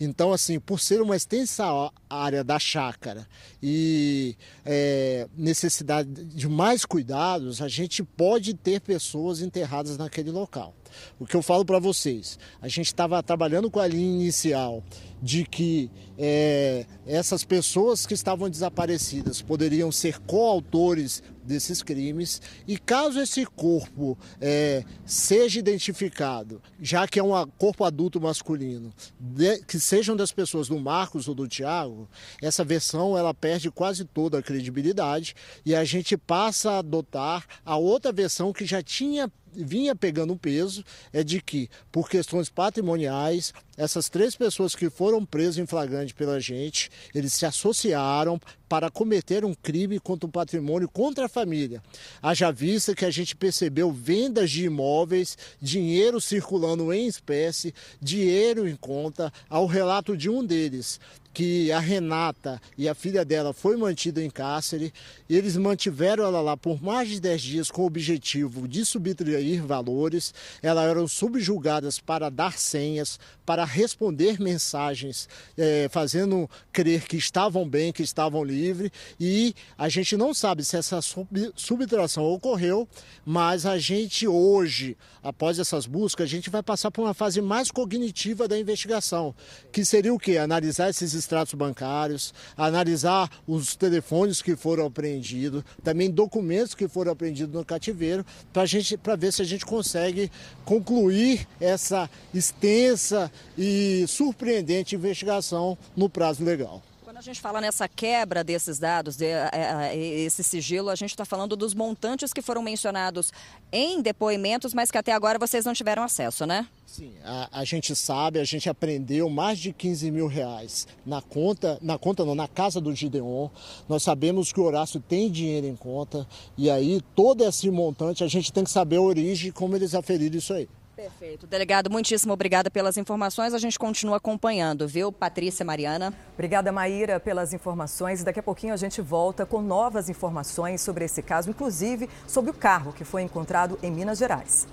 Então, 0.00 0.32
assim, 0.32 0.58
por 0.58 0.80
ser 0.80 1.00
uma 1.00 1.14
extensa 1.14 1.64
área 2.10 2.42
da 2.42 2.58
chácara 2.58 3.24
e 3.62 4.36
é, 4.64 5.28
necessidade 5.36 6.08
de 6.24 6.48
mais 6.48 6.84
cuidados, 6.84 7.62
a 7.62 7.68
gente 7.68 7.83
gente 7.84 8.02
pode 8.02 8.54
ter 8.54 8.80
pessoas 8.80 9.40
enterradas 9.40 9.96
naquele 9.96 10.30
local. 10.30 10.74
O 11.18 11.26
que 11.26 11.36
eu 11.36 11.42
falo 11.42 11.64
para 11.64 11.78
vocês, 11.78 12.38
a 12.60 12.68
gente 12.68 12.86
estava 12.86 13.22
trabalhando 13.22 13.70
com 13.70 13.80
a 13.80 13.86
linha 13.86 14.22
inicial 14.22 14.82
de 15.24 15.44
que 15.44 15.90
é, 16.18 16.84
essas 17.06 17.44
pessoas 17.44 18.04
que 18.04 18.12
estavam 18.12 18.50
desaparecidas 18.50 19.40
poderiam 19.40 19.90
ser 19.90 20.18
coautores 20.20 21.22
desses 21.42 21.82
crimes 21.82 22.42
e 22.66 22.76
caso 22.76 23.20
esse 23.20 23.46
corpo 23.46 24.18
é, 24.40 24.84
seja 25.04 25.58
identificado, 25.58 26.60
já 26.80 27.08
que 27.08 27.18
é 27.18 27.22
um 27.22 27.46
corpo 27.58 27.84
adulto 27.84 28.20
masculino, 28.20 28.92
de, 29.18 29.58
que 29.64 29.80
sejam 29.80 30.14
das 30.14 30.30
pessoas 30.30 30.68
do 30.68 30.78
Marcos 30.78 31.26
ou 31.26 31.34
do 31.34 31.48
Tiago, 31.48 32.08
essa 32.42 32.62
versão 32.62 33.16
ela 33.16 33.32
perde 33.32 33.70
quase 33.70 34.04
toda 34.04 34.38
a 34.38 34.42
credibilidade 34.42 35.34
e 35.64 35.74
a 35.74 35.84
gente 35.84 36.18
passa 36.18 36.72
a 36.72 36.78
adotar 36.78 37.46
a 37.64 37.76
outra 37.76 38.12
versão 38.12 38.52
que 38.52 38.66
já 38.66 38.82
tinha 38.82 39.30
vinha 39.54 39.94
pegando 39.94 40.36
peso 40.36 40.84
é 41.12 41.22
de 41.22 41.40
que, 41.40 41.68
por 41.90 42.08
questões 42.08 42.48
patrimoniais, 42.48 43.52
essas 43.76 44.08
três 44.08 44.36
pessoas 44.36 44.74
que 44.74 44.90
foram 44.90 45.24
presas 45.24 45.58
em 45.58 45.66
flagrante 45.66 46.14
pela 46.14 46.40
gente, 46.40 46.90
eles 47.14 47.32
se 47.32 47.46
associaram 47.46 48.40
para 48.68 48.90
cometer 48.90 49.44
um 49.44 49.54
crime 49.54 50.00
contra 50.00 50.26
o 50.26 50.32
patrimônio, 50.32 50.88
contra 50.88 51.26
a 51.26 51.28
família. 51.28 51.82
Haja 52.22 52.50
vista 52.50 52.94
que 52.94 53.04
a 53.04 53.10
gente 53.10 53.36
percebeu 53.36 53.92
vendas 53.92 54.50
de 54.50 54.64
imóveis, 54.64 55.36
dinheiro 55.60 56.20
circulando 56.20 56.92
em 56.92 57.06
espécie, 57.06 57.74
dinheiro 58.00 58.68
em 58.68 58.76
conta, 58.76 59.32
ao 59.48 59.66
relato 59.66 60.16
de 60.16 60.28
um 60.28 60.44
deles 60.44 61.00
que 61.34 61.72
a 61.72 61.80
Renata 61.80 62.62
e 62.78 62.88
a 62.88 62.94
filha 62.94 63.24
dela 63.24 63.52
foi 63.52 63.76
mantida 63.76 64.22
em 64.22 64.30
cárcere. 64.30 64.94
Eles 65.28 65.56
mantiveram 65.56 66.24
ela 66.24 66.40
lá 66.40 66.56
por 66.56 66.80
mais 66.80 67.08
de 67.08 67.20
10 67.20 67.42
dias 67.42 67.70
com 67.70 67.82
o 67.82 67.86
objetivo 67.86 68.68
de 68.68 68.86
subtrair 68.86 69.66
valores. 69.66 70.32
Elas 70.62 70.88
eram 70.88 71.08
subjugadas 71.08 71.98
para 71.98 72.30
dar 72.30 72.56
senhas, 72.56 73.18
para 73.44 73.64
responder 73.64 74.40
mensagens, 74.40 75.28
é, 75.58 75.88
fazendo 75.90 76.48
crer 76.72 77.02
que 77.02 77.16
estavam 77.16 77.68
bem, 77.68 77.92
que 77.92 78.02
estavam 78.04 78.44
livres. 78.44 78.92
E 79.18 79.54
a 79.76 79.88
gente 79.88 80.16
não 80.16 80.32
sabe 80.32 80.64
se 80.64 80.76
essa 80.76 81.02
sub, 81.02 81.28
subtração 81.56 82.22
ocorreu, 82.24 82.88
mas 83.26 83.66
a 83.66 83.76
gente 83.76 84.28
hoje, 84.28 84.96
após 85.20 85.58
essas 85.58 85.84
buscas, 85.84 86.26
a 86.26 86.30
gente 86.30 86.48
vai 86.48 86.62
passar 86.62 86.92
por 86.92 87.02
uma 87.02 87.14
fase 87.14 87.40
mais 87.40 87.72
cognitiva 87.72 88.46
da 88.46 88.56
investigação, 88.56 89.34
que 89.72 89.84
seria 89.84 90.14
o 90.14 90.18
quê? 90.18 90.38
Analisar 90.38 90.90
esses 90.90 91.23
extratos 91.24 91.54
bancários, 91.54 92.32
analisar 92.56 93.30
os 93.46 93.74
telefones 93.74 94.40
que 94.40 94.54
foram 94.54 94.86
apreendidos, 94.86 95.64
também 95.82 96.10
documentos 96.10 96.74
que 96.74 96.86
foram 96.86 97.12
apreendidos 97.12 97.54
no 97.54 97.64
cativeiro, 97.64 98.24
para 98.52 99.16
ver 99.16 99.32
se 99.32 99.42
a 99.42 99.44
gente 99.44 99.66
consegue 99.66 100.30
concluir 100.64 101.46
essa 101.60 102.08
extensa 102.32 103.30
e 103.56 104.04
surpreendente 104.06 104.94
investigação 104.94 105.76
no 105.96 106.08
prazo 106.08 106.44
legal 106.44 106.82
a 107.16 107.20
gente 107.20 107.40
fala 107.40 107.60
nessa 107.60 107.86
quebra 107.86 108.42
desses 108.42 108.78
dados, 108.78 109.16
de, 109.16 109.26
é, 109.26 109.50
é, 109.52 109.96
esse 109.96 110.42
sigilo, 110.42 110.90
a 110.90 110.96
gente 110.96 111.10
está 111.10 111.24
falando 111.24 111.54
dos 111.54 111.72
montantes 111.72 112.32
que 112.32 112.42
foram 112.42 112.62
mencionados 112.62 113.32
em 113.70 114.02
depoimentos, 114.02 114.74
mas 114.74 114.90
que 114.90 114.98
até 114.98 115.12
agora 115.12 115.38
vocês 115.38 115.64
não 115.64 115.72
tiveram 115.72 116.02
acesso, 116.02 116.44
né? 116.44 116.66
Sim, 116.84 117.12
a, 117.24 117.60
a, 117.60 117.64
gente 117.64 117.94
sabe, 117.94 118.40
a 118.40 118.44
gente 118.44 118.68
aprendeu 118.68 119.30
mais 119.30 119.58
de 119.58 119.72
15 119.72 120.10
mil 120.10 120.26
reais 120.26 120.88
na 121.06 121.22
conta, 121.22 121.78
na 121.80 121.96
conta 121.98 122.24
não, 122.24 122.34
na 122.34 122.48
casa 122.48 122.80
do 122.80 122.94
Gideon. 122.94 123.48
Nós 123.88 124.02
sabemos 124.02 124.52
que 124.52 124.58
o 124.58 124.64
Horácio 124.64 125.00
tem 125.00 125.30
dinheiro 125.30 125.66
em 125.66 125.76
conta 125.76 126.26
e 126.58 126.68
aí 126.68 127.00
todo 127.14 127.44
esse 127.44 127.70
montante 127.70 128.24
a 128.24 128.28
gente 128.28 128.52
tem 128.52 128.64
que 128.64 128.70
saber 128.70 128.96
a 128.96 129.02
origem 129.02 129.52
como 129.52 129.76
eles 129.76 129.94
aferiram 129.94 130.36
isso 130.36 130.52
aí. 130.52 130.68
Perfeito. 130.94 131.46
Delegado, 131.46 131.90
muitíssimo 131.90 132.32
obrigada 132.32 132.70
pelas 132.70 132.96
informações. 132.96 133.52
A 133.52 133.58
gente 133.58 133.78
continua 133.78 134.18
acompanhando, 134.18 134.86
viu, 134.86 135.10
Patrícia 135.10 135.64
Mariana? 135.64 136.14
Obrigada, 136.34 136.70
Maíra, 136.70 137.18
pelas 137.18 137.52
informações. 137.52 138.22
Daqui 138.22 138.38
a 138.38 138.42
pouquinho 138.42 138.72
a 138.72 138.76
gente 138.76 139.00
volta 139.00 139.44
com 139.44 139.60
novas 139.60 140.08
informações 140.08 140.80
sobre 140.80 141.04
esse 141.04 141.22
caso, 141.22 141.50
inclusive 141.50 142.08
sobre 142.26 142.50
o 142.50 142.54
carro 142.54 142.92
que 142.92 143.04
foi 143.04 143.22
encontrado 143.22 143.78
em 143.82 143.90
Minas 143.90 144.18
Gerais. 144.18 144.68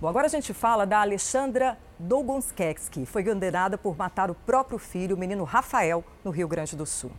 Bom, 0.00 0.08
agora 0.08 0.26
a 0.26 0.30
gente 0.30 0.52
fala 0.52 0.84
da 0.84 1.00
Alexandra 1.00 1.78
Dogonskek, 1.98 3.06
foi 3.06 3.22
condenada 3.22 3.78
por 3.78 3.96
matar 3.96 4.30
o 4.30 4.34
próprio 4.34 4.78
filho, 4.78 5.14
o 5.14 5.18
menino 5.18 5.44
Rafael, 5.44 6.04
no 6.24 6.30
Rio 6.30 6.48
Grande 6.48 6.74
do 6.74 6.84
Sul. 6.84 7.12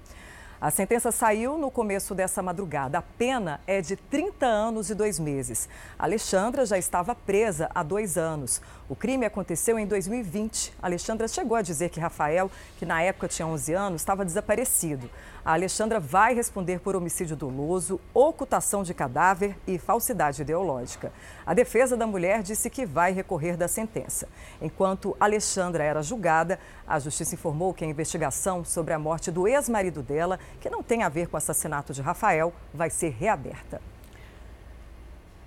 A 0.60 0.72
sentença 0.72 1.12
saiu 1.12 1.58
no 1.58 1.70
começo 1.70 2.16
dessa 2.16 2.42
madrugada. 2.42 2.98
A 2.98 3.02
pena 3.02 3.60
é 3.68 3.82
de 3.82 3.98
30 3.98 4.46
anos 4.46 4.90
e 4.90 4.96
dois 4.96 5.20
meses. 5.20 5.68
Alexandra 6.00 6.66
já 6.66 6.78
estava 6.78 7.14
presa 7.14 7.70
há 7.76 7.84
dois 7.84 8.18
anos. 8.18 8.62
O 8.88 8.96
crime 8.96 9.26
aconteceu 9.26 9.78
em 9.78 9.86
2020. 9.86 10.74
Alexandra 10.82 11.28
chegou 11.28 11.58
a 11.58 11.62
dizer 11.62 11.90
que 11.90 12.00
Rafael, 12.00 12.50
que 12.78 12.86
na 12.86 13.02
época 13.02 13.28
tinha 13.28 13.46
11 13.46 13.74
anos, 13.74 14.02
estava 14.02 14.24
desaparecido. 14.24 15.10
A 15.46 15.54
Alexandra 15.54 16.00
vai 16.00 16.34
responder 16.34 16.80
por 16.80 16.96
homicídio 16.96 17.36
doloso, 17.36 18.02
ocultação 18.16 18.82
de 18.82 18.96
cadáver 18.96 19.56
e 19.68 19.78
falsidade 19.78 20.42
ideológica. 20.42 21.14
A 21.46 21.54
defesa 21.54 21.96
da 21.96 22.08
mulher 22.08 22.42
disse 22.42 22.68
que 22.68 22.84
vai 22.84 23.12
recorrer 23.12 23.56
da 23.56 23.68
sentença. 23.68 24.28
Enquanto 24.60 25.16
Alexandra 25.20 25.84
era 25.84 26.02
julgada, 26.02 26.60
a 26.88 26.98
justiça 26.98 27.36
informou 27.36 27.76
que 27.76 27.86
a 27.86 27.88
investigação 27.88 28.66
sobre 28.66 28.92
a 28.92 28.98
morte 28.98 29.30
do 29.30 29.48
ex-marido 29.48 30.02
dela, 30.02 30.40
que 30.60 30.68
não 30.68 30.82
tem 30.82 31.04
a 31.04 31.10
ver 31.10 31.28
com 31.28 31.36
o 31.36 31.38
assassinato 31.38 31.94
de 31.94 32.02
Rafael, 32.02 32.52
vai 32.74 32.90
ser 32.90 33.10
reaberta. 33.10 33.80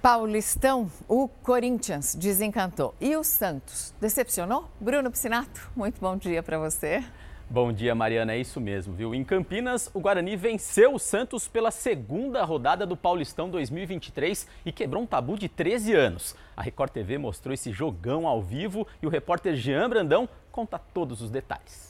Paulistão, 0.01 0.89
o 1.09 1.27
Corinthians 1.27 2.15
desencantou. 2.15 2.95
E 3.01 3.17
o 3.17 3.25
Santos 3.25 3.93
decepcionou? 4.01 4.71
Bruno 4.79 5.11
Piscinato, 5.11 5.69
muito 5.75 6.01
bom 6.01 6.17
dia 6.17 6.41
para 6.41 6.57
você. 6.57 7.03
Bom 7.51 7.73
dia, 7.73 7.95
Mariana. 7.95 8.35
É 8.35 8.39
isso 8.39 8.61
mesmo, 8.61 8.93
viu? 8.93 9.15
Em 9.15 9.25
Campinas, 9.25 9.91
o 9.95 10.01
Guarani 10.01 10.37
venceu 10.37 10.95
o 10.95 10.99
Santos 10.99 11.49
pela 11.49 11.71
segunda 11.71 12.45
rodada 12.45 12.85
do 12.85 12.95
Paulistão 12.95 13.49
2023 13.49 14.47
e 14.67 14.71
quebrou 14.71 15.03
um 15.03 15.07
tabu 15.07 15.39
de 15.39 15.49
13 15.49 15.95
anos. 15.95 16.37
A 16.55 16.61
Record 16.61 16.91
TV 16.91 17.17
mostrou 17.17 17.55
esse 17.55 17.73
jogão 17.73 18.29
ao 18.29 18.43
vivo 18.43 18.87
e 19.03 19.07
o 19.07 19.11
repórter 19.11 19.57
Jean 19.57 19.89
Brandão 19.89 20.29
conta 20.53 20.79
todos 20.79 21.23
os 21.23 21.31
detalhes. 21.31 21.88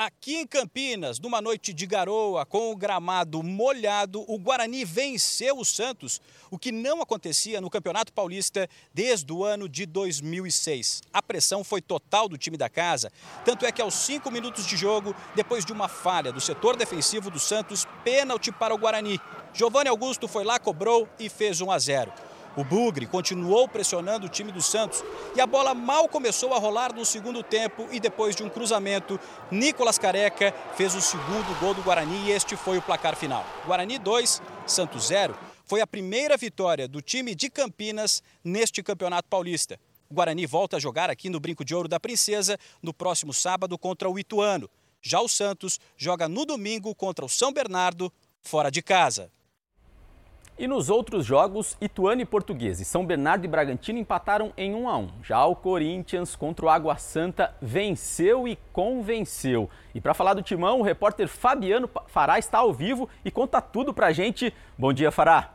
Aqui 0.00 0.36
em 0.36 0.46
Campinas, 0.46 1.18
numa 1.18 1.42
noite 1.42 1.74
de 1.74 1.84
garoa, 1.84 2.46
com 2.46 2.70
o 2.70 2.76
gramado 2.76 3.42
molhado, 3.42 4.24
o 4.28 4.38
Guarani 4.38 4.84
venceu 4.84 5.58
o 5.58 5.64
Santos, 5.64 6.20
o 6.52 6.56
que 6.56 6.70
não 6.70 7.02
acontecia 7.02 7.60
no 7.60 7.68
Campeonato 7.68 8.12
Paulista 8.12 8.70
desde 8.94 9.32
o 9.32 9.42
ano 9.42 9.68
de 9.68 9.84
2006. 9.86 11.02
A 11.12 11.20
pressão 11.20 11.64
foi 11.64 11.82
total 11.82 12.28
do 12.28 12.38
time 12.38 12.56
da 12.56 12.68
casa, 12.68 13.10
tanto 13.44 13.66
é 13.66 13.72
que 13.72 13.82
aos 13.82 13.94
cinco 13.94 14.30
minutos 14.30 14.64
de 14.68 14.76
jogo, 14.76 15.12
depois 15.34 15.64
de 15.64 15.72
uma 15.72 15.88
falha 15.88 16.30
do 16.30 16.40
setor 16.40 16.76
defensivo 16.76 17.28
do 17.28 17.40
Santos, 17.40 17.84
pênalti 18.04 18.52
para 18.52 18.72
o 18.72 18.78
Guarani. 18.78 19.20
Giovanni 19.52 19.88
Augusto 19.88 20.28
foi 20.28 20.44
lá, 20.44 20.60
cobrou 20.60 21.08
e 21.18 21.28
fez 21.28 21.60
1 21.60 21.72
a 21.72 21.78
0. 21.80 22.27
O 22.58 22.64
Bugre 22.64 23.06
continuou 23.06 23.68
pressionando 23.68 24.26
o 24.26 24.28
time 24.28 24.50
do 24.50 24.60
Santos 24.60 25.04
e 25.36 25.40
a 25.40 25.46
bola 25.46 25.74
mal 25.74 26.08
começou 26.08 26.52
a 26.52 26.58
rolar 26.58 26.92
no 26.92 27.04
segundo 27.04 27.40
tempo 27.40 27.86
e 27.92 28.00
depois 28.00 28.34
de 28.34 28.42
um 28.42 28.48
cruzamento, 28.48 29.16
Nicolas 29.48 29.96
Careca 29.96 30.52
fez 30.76 30.92
o 30.96 31.00
segundo 31.00 31.56
gol 31.60 31.72
do 31.72 31.84
Guarani 31.84 32.26
e 32.26 32.32
este 32.32 32.56
foi 32.56 32.76
o 32.76 32.82
placar 32.82 33.14
final. 33.14 33.46
Guarani 33.64 33.96
2, 33.96 34.42
Santos 34.66 35.06
0. 35.06 35.38
Foi 35.66 35.80
a 35.80 35.86
primeira 35.86 36.36
vitória 36.36 36.88
do 36.88 37.00
time 37.00 37.32
de 37.32 37.48
Campinas 37.48 38.24
neste 38.42 38.82
Campeonato 38.82 39.28
Paulista. 39.28 39.78
O 40.10 40.14
Guarani 40.14 40.44
volta 40.44 40.78
a 40.78 40.80
jogar 40.80 41.08
aqui 41.08 41.30
no 41.30 41.38
Brinco 41.38 41.64
de 41.64 41.76
Ouro 41.76 41.86
da 41.86 42.00
Princesa 42.00 42.58
no 42.82 42.92
próximo 42.92 43.32
sábado 43.32 43.78
contra 43.78 44.10
o 44.10 44.18
Ituano. 44.18 44.68
Já 45.00 45.20
o 45.20 45.28
Santos 45.28 45.78
joga 45.96 46.28
no 46.28 46.44
domingo 46.44 46.92
contra 46.92 47.24
o 47.24 47.28
São 47.28 47.52
Bernardo, 47.52 48.12
fora 48.42 48.68
de 48.68 48.82
casa. 48.82 49.30
E 50.58 50.66
nos 50.66 50.90
outros 50.90 51.24
jogos, 51.24 51.76
Ituano 51.80 52.20
e 52.20 52.24
Português 52.24 52.80
e 52.80 52.84
São 52.84 53.06
Bernardo 53.06 53.44
e 53.44 53.48
Bragantino 53.48 53.96
empataram 53.96 54.52
em 54.56 54.74
1 54.74 54.88
a 54.88 54.98
1. 54.98 55.08
Já 55.22 55.46
o 55.46 55.54
Corinthians 55.54 56.34
contra 56.34 56.66
o 56.66 56.68
Água 56.68 56.96
Santa 56.96 57.54
venceu 57.62 58.48
e 58.48 58.58
convenceu. 58.72 59.70
E 59.94 60.00
para 60.00 60.14
falar 60.14 60.34
do 60.34 60.42
timão, 60.42 60.80
o 60.80 60.82
repórter 60.82 61.28
Fabiano 61.28 61.88
Fará 62.08 62.40
está 62.40 62.58
ao 62.58 62.72
vivo 62.72 63.08
e 63.24 63.30
conta 63.30 63.60
tudo 63.60 63.94
pra 63.94 64.10
gente. 64.10 64.52
Bom 64.76 64.92
dia, 64.92 65.12
Fará. 65.12 65.54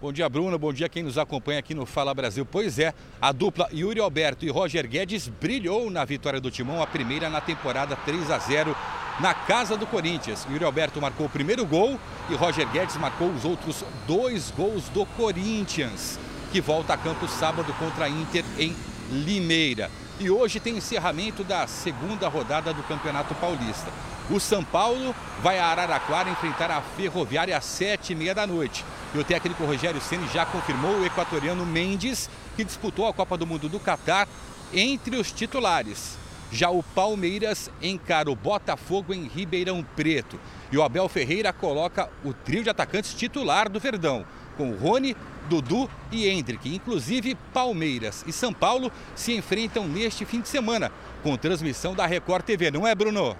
Bom 0.00 0.12
dia, 0.12 0.28
Bruno. 0.28 0.58
Bom 0.58 0.72
dia 0.72 0.88
quem 0.88 1.02
nos 1.02 1.16
acompanha 1.18 1.58
aqui 1.58 1.74
no 1.74 1.86
Fala 1.86 2.14
Brasil. 2.14 2.46
Pois 2.46 2.78
é, 2.78 2.94
a 3.20 3.32
dupla 3.32 3.68
Yuri 3.72 3.98
Alberto 4.00 4.44
e 4.44 4.50
Roger 4.50 4.86
Guedes 4.86 5.26
brilhou 5.26 5.90
na 5.90 6.04
vitória 6.04 6.40
do 6.40 6.50
Timão, 6.50 6.82
a 6.82 6.86
primeira 6.86 7.30
na 7.30 7.40
temporada 7.40 7.96
3 7.96 8.30
a 8.30 8.38
0 8.38 8.76
na 9.20 9.34
casa 9.34 9.76
do 9.76 9.86
Corinthians. 9.86 10.46
Yuri 10.50 10.64
Alberto 10.64 11.00
marcou 11.00 11.26
o 11.26 11.30
primeiro 11.30 11.64
gol 11.66 11.98
e 12.28 12.34
Roger 12.34 12.68
Guedes 12.68 12.96
marcou 12.96 13.28
os 13.30 13.44
outros 13.44 13.84
dois 14.06 14.50
gols 14.50 14.88
do 14.90 15.04
Corinthians, 15.06 16.18
que 16.52 16.60
volta 16.60 16.94
a 16.94 16.96
campo 16.96 17.26
sábado 17.26 17.72
contra 17.78 18.04
a 18.04 18.08
Inter 18.08 18.44
em 18.58 18.74
Limeira. 19.10 19.90
E 20.20 20.30
hoje 20.30 20.58
tem 20.58 20.76
encerramento 20.76 21.44
da 21.44 21.66
segunda 21.66 22.28
rodada 22.28 22.72
do 22.72 22.82
Campeonato 22.82 23.34
Paulista. 23.36 23.90
O 24.30 24.38
São 24.38 24.62
Paulo 24.62 25.14
vai 25.42 25.58
a 25.58 25.66
Araraquara 25.66 26.28
enfrentar 26.28 26.70
a 26.70 26.82
Ferroviária 26.82 27.56
às 27.56 27.64
sete 27.64 28.12
e 28.12 28.16
meia 28.16 28.34
da 28.34 28.46
noite. 28.46 28.84
E 29.14 29.18
o 29.18 29.24
técnico 29.24 29.64
Rogério 29.64 30.00
Ceni 30.00 30.28
já 30.28 30.44
confirmou 30.44 30.98
o 30.98 31.06
equatoriano 31.06 31.64
Mendes, 31.64 32.28
que 32.54 32.64
disputou 32.64 33.06
a 33.06 33.14
Copa 33.14 33.38
do 33.38 33.46
Mundo 33.46 33.68
do 33.68 33.80
Catar 33.80 34.28
entre 34.72 35.16
os 35.16 35.32
titulares. 35.32 36.18
Já 36.50 36.70
o 36.70 36.82
Palmeiras 36.82 37.70
encara 37.82 38.30
o 38.30 38.36
Botafogo 38.36 39.12
em 39.12 39.26
Ribeirão 39.26 39.84
Preto. 39.94 40.40
E 40.72 40.78
o 40.78 40.82
Abel 40.82 41.08
Ferreira 41.08 41.52
coloca 41.52 42.08
o 42.24 42.32
trio 42.32 42.62
de 42.62 42.70
atacantes 42.70 43.14
titular 43.14 43.68
do 43.68 43.78
Verdão, 43.78 44.24
com 44.56 44.72
Rony, 44.72 45.16
Dudu 45.48 45.90
e 46.10 46.28
Hendrick. 46.28 46.74
Inclusive, 46.74 47.36
Palmeiras 47.52 48.24
e 48.26 48.32
São 48.32 48.52
Paulo 48.52 48.90
se 49.14 49.34
enfrentam 49.34 49.86
neste 49.86 50.24
fim 50.24 50.40
de 50.40 50.48
semana, 50.48 50.90
com 51.22 51.36
transmissão 51.36 51.94
da 51.94 52.06
Record 52.06 52.44
TV, 52.44 52.70
não 52.70 52.86
é, 52.86 52.94
Bruno? 52.94 53.36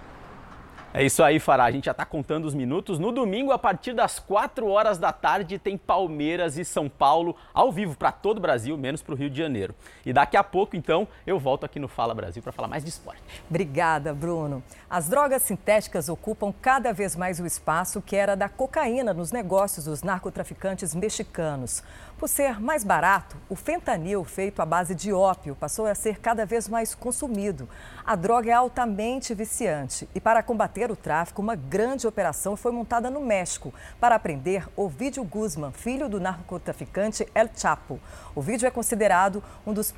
É 0.94 1.04
isso 1.04 1.22
aí, 1.22 1.38
Fará. 1.38 1.64
A 1.64 1.70
gente 1.70 1.84
já 1.84 1.90
está 1.90 2.06
contando 2.06 2.46
os 2.46 2.54
minutos. 2.54 2.98
No 2.98 3.12
domingo, 3.12 3.52
a 3.52 3.58
partir 3.58 3.92
das 3.92 4.18
4 4.18 4.66
horas 4.66 4.96
da 4.96 5.12
tarde, 5.12 5.58
tem 5.58 5.76
Palmeiras 5.76 6.56
e 6.56 6.64
São 6.64 6.88
Paulo 6.88 7.36
ao 7.52 7.70
vivo 7.70 7.94
para 7.94 8.10
todo 8.10 8.38
o 8.38 8.40
Brasil, 8.40 8.76
menos 8.78 9.02
para 9.02 9.12
o 9.12 9.16
Rio 9.16 9.28
de 9.28 9.36
Janeiro. 9.36 9.74
E 10.06 10.14
daqui 10.14 10.34
a 10.34 10.42
pouco, 10.42 10.76
então, 10.76 11.06
eu 11.26 11.38
volto 11.38 11.64
aqui 11.64 11.78
no 11.78 11.88
Fala 11.88 12.14
Brasil 12.14 12.42
para 12.42 12.52
falar 12.52 12.68
mais 12.68 12.82
de 12.82 12.88
esporte. 12.88 13.20
Obrigada, 13.50 14.14
Bruno. 14.14 14.62
As 14.88 15.10
drogas 15.10 15.42
sintéticas 15.42 16.08
ocupam 16.08 16.52
cada 16.52 16.90
vez 16.90 17.14
mais 17.14 17.38
o 17.38 17.44
espaço 17.44 18.00
que 18.00 18.16
era 18.16 18.34
da 18.34 18.48
cocaína 18.48 19.12
nos 19.12 19.30
negócios 19.30 19.84
dos 19.84 20.02
narcotraficantes 20.02 20.94
mexicanos. 20.94 21.82
Por 22.18 22.28
ser 22.28 22.60
mais 22.60 22.82
barato, 22.82 23.36
o 23.48 23.54
fentanil, 23.54 24.24
feito 24.24 24.60
à 24.60 24.66
base 24.66 24.92
de 24.92 25.12
ópio, 25.12 25.54
passou 25.54 25.86
a 25.86 25.94
ser 25.94 26.18
cada 26.18 26.44
vez 26.44 26.68
mais 26.68 26.92
consumido. 26.92 27.68
A 28.04 28.16
droga 28.16 28.50
é 28.50 28.52
altamente 28.52 29.32
viciante 29.34 30.08
e, 30.12 30.20
para 30.20 30.42
combater 30.42 30.90
o 30.90 30.96
tráfico, 30.96 31.40
uma 31.40 31.54
grande 31.54 32.08
operação 32.08 32.56
foi 32.56 32.72
montada 32.72 33.08
no 33.08 33.20
México 33.20 33.72
para 34.00 34.18
prender 34.18 34.68
Ovidio 34.74 35.22
Guzman, 35.22 35.70
filho 35.70 36.08
do 36.08 36.18
narcotraficante 36.18 37.24
El 37.32 37.50
Chapo. 37.54 38.00
O 38.34 38.42
vídeo 38.42 38.66
é 38.66 38.70
considerado 38.70 39.40
um 39.64 39.72
dos, 39.72 39.94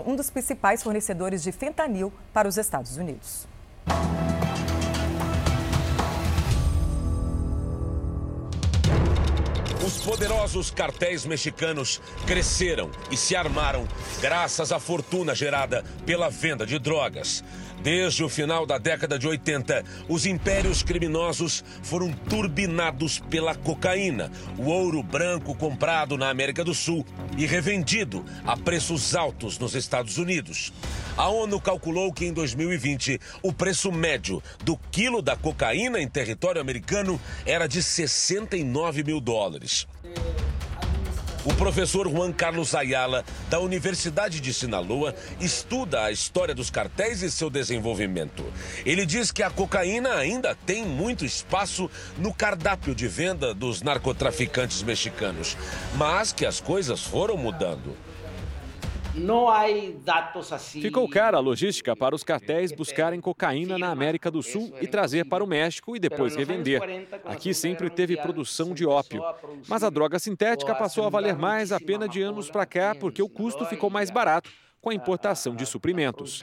um 0.00 0.16
dos 0.16 0.30
principais 0.30 0.82
fornecedores 0.82 1.44
de 1.44 1.52
fentanil 1.52 2.12
para 2.32 2.48
os 2.48 2.56
Estados 2.56 2.96
Unidos. 2.96 3.46
Os 9.92 10.00
poderosos 10.00 10.70
cartéis 10.70 11.26
mexicanos 11.26 12.00
cresceram 12.26 12.90
e 13.10 13.16
se 13.16 13.36
armaram 13.36 13.86
graças 14.22 14.72
à 14.72 14.80
fortuna 14.80 15.34
gerada 15.34 15.84
pela 16.06 16.30
venda 16.30 16.64
de 16.64 16.78
drogas. 16.78 17.44
Desde 17.82 18.24
o 18.24 18.28
final 18.28 18.64
da 18.64 18.78
década 18.78 19.18
de 19.18 19.26
80, 19.26 19.84
os 20.08 20.24
impérios 20.24 20.82
criminosos 20.82 21.64
foram 21.82 22.12
turbinados 22.12 23.18
pela 23.18 23.54
cocaína, 23.54 24.30
o 24.56 24.70
ouro 24.70 25.02
branco 25.02 25.54
comprado 25.54 26.16
na 26.16 26.30
América 26.30 26.64
do 26.64 26.72
Sul 26.72 27.04
e 27.36 27.44
revendido 27.44 28.24
a 28.46 28.56
preços 28.56 29.16
altos 29.16 29.58
nos 29.58 29.74
Estados 29.74 30.16
Unidos. 30.16 30.72
A 31.16 31.28
ONU 31.28 31.60
calculou 31.60 32.12
que 32.12 32.24
em 32.24 32.32
2020 32.32 33.20
o 33.42 33.52
preço 33.52 33.92
médio 33.92 34.42
do 34.64 34.78
quilo 34.90 35.20
da 35.20 35.36
cocaína 35.36 36.00
em 36.00 36.08
território 36.08 36.60
americano 36.60 37.20
era 37.44 37.66
de 37.66 37.82
69 37.82 39.04
mil 39.04 39.20
dólares. 39.20 39.81
O 41.44 41.52
professor 41.54 42.08
Juan 42.08 42.32
Carlos 42.32 42.72
Ayala, 42.72 43.24
da 43.50 43.58
Universidade 43.58 44.40
de 44.40 44.54
Sinaloa, 44.54 45.12
estuda 45.40 46.04
a 46.04 46.12
história 46.12 46.54
dos 46.54 46.70
cartéis 46.70 47.20
e 47.20 47.28
seu 47.32 47.50
desenvolvimento. 47.50 48.44
Ele 48.86 49.04
diz 49.04 49.32
que 49.32 49.42
a 49.42 49.50
cocaína 49.50 50.14
ainda 50.14 50.54
tem 50.54 50.86
muito 50.86 51.24
espaço 51.24 51.90
no 52.16 52.32
cardápio 52.32 52.94
de 52.94 53.08
venda 53.08 53.52
dos 53.52 53.82
narcotraficantes 53.82 54.84
mexicanos, 54.84 55.56
mas 55.96 56.32
que 56.32 56.46
as 56.46 56.60
coisas 56.60 57.02
foram 57.02 57.36
mudando. 57.36 57.96
Ficou 60.80 61.08
cara 61.08 61.36
a 61.36 61.40
logística 61.40 61.94
para 61.94 62.14
os 62.14 62.24
cartéis 62.24 62.72
buscarem 62.72 63.20
cocaína 63.20 63.78
na 63.78 63.90
América 63.90 64.30
do 64.30 64.42
Sul 64.42 64.72
e 64.80 64.86
trazer 64.86 65.26
para 65.26 65.44
o 65.44 65.46
México 65.46 65.94
e 65.94 65.98
depois 65.98 66.34
revender. 66.34 66.80
Aqui 67.24 67.52
sempre 67.52 67.90
teve 67.90 68.16
produção 68.16 68.72
de 68.72 68.86
ópio. 68.86 69.22
Mas 69.68 69.82
a 69.82 69.90
droga 69.90 70.18
sintética 70.18 70.74
passou 70.74 71.04
a 71.04 71.10
valer 71.10 71.36
mais 71.36 71.72
a 71.72 71.80
pena 71.80 72.08
de 72.08 72.22
anos 72.22 72.50
para 72.50 72.64
cá 72.64 72.94
porque 72.94 73.22
o 73.22 73.28
custo 73.28 73.66
ficou 73.66 73.90
mais 73.90 74.10
barato 74.10 74.50
com 74.80 74.90
a 74.90 74.94
importação 74.94 75.54
de 75.54 75.66
suprimentos. 75.66 76.42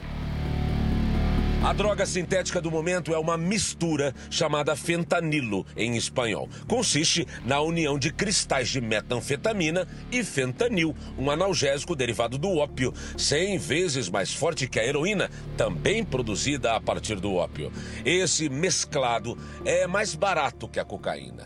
A 1.62 1.74
droga 1.74 2.06
sintética 2.06 2.62
do 2.62 2.72
momento 2.72 3.14
é 3.14 3.20
uma 3.20 3.38
mistura 3.38 4.16
chamada 4.30 4.78
fentanilo 4.78 5.66
em 5.76 5.98
espanhol. 5.98 6.48
Consiste 6.68 7.28
na 7.44 7.60
união 7.60 8.00
de 8.00 8.14
cristais 8.14 8.70
de 8.70 8.80
metanfetamina 8.80 9.86
e 10.10 10.24
fentanil, 10.24 10.96
um 11.18 11.30
analgésico 11.30 11.98
derivado 11.98 12.38
do 12.38 12.58
ópio, 12.58 12.94
100 13.18 13.58
vezes 13.58 14.10
mais 14.10 14.34
forte 14.34 14.70
que 14.70 14.80
a 14.80 14.86
heroína, 14.86 15.30
também 15.58 16.02
produzida 16.02 16.76
a 16.76 16.80
partir 16.80 17.20
do 17.20 17.36
ópio. 17.36 17.74
Esse 18.06 18.48
mesclado 18.48 19.38
é 19.66 19.86
mais 19.86 20.16
barato 20.16 20.66
que 20.66 20.80
a 20.80 20.86
cocaína. 20.86 21.46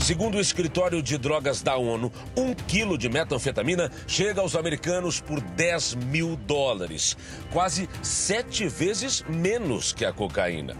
Segundo 0.00 0.38
o 0.38 0.40
escritório 0.40 1.02
de 1.02 1.18
drogas 1.18 1.60
da 1.60 1.76
ONU, 1.76 2.10
um 2.36 2.54
quilo 2.54 2.96
de 2.96 3.08
metanfetamina 3.08 3.92
chega 4.06 4.40
aos 4.40 4.56
americanos 4.56 5.20
por 5.20 5.40
10 5.40 5.94
mil 5.94 6.36
dólares, 6.36 7.16
quase 7.52 7.88
sete 8.02 8.66
vezes 8.66 9.22
menos 9.28 9.92
que 9.92 10.06
a 10.06 10.12
cocaína. 10.12 10.74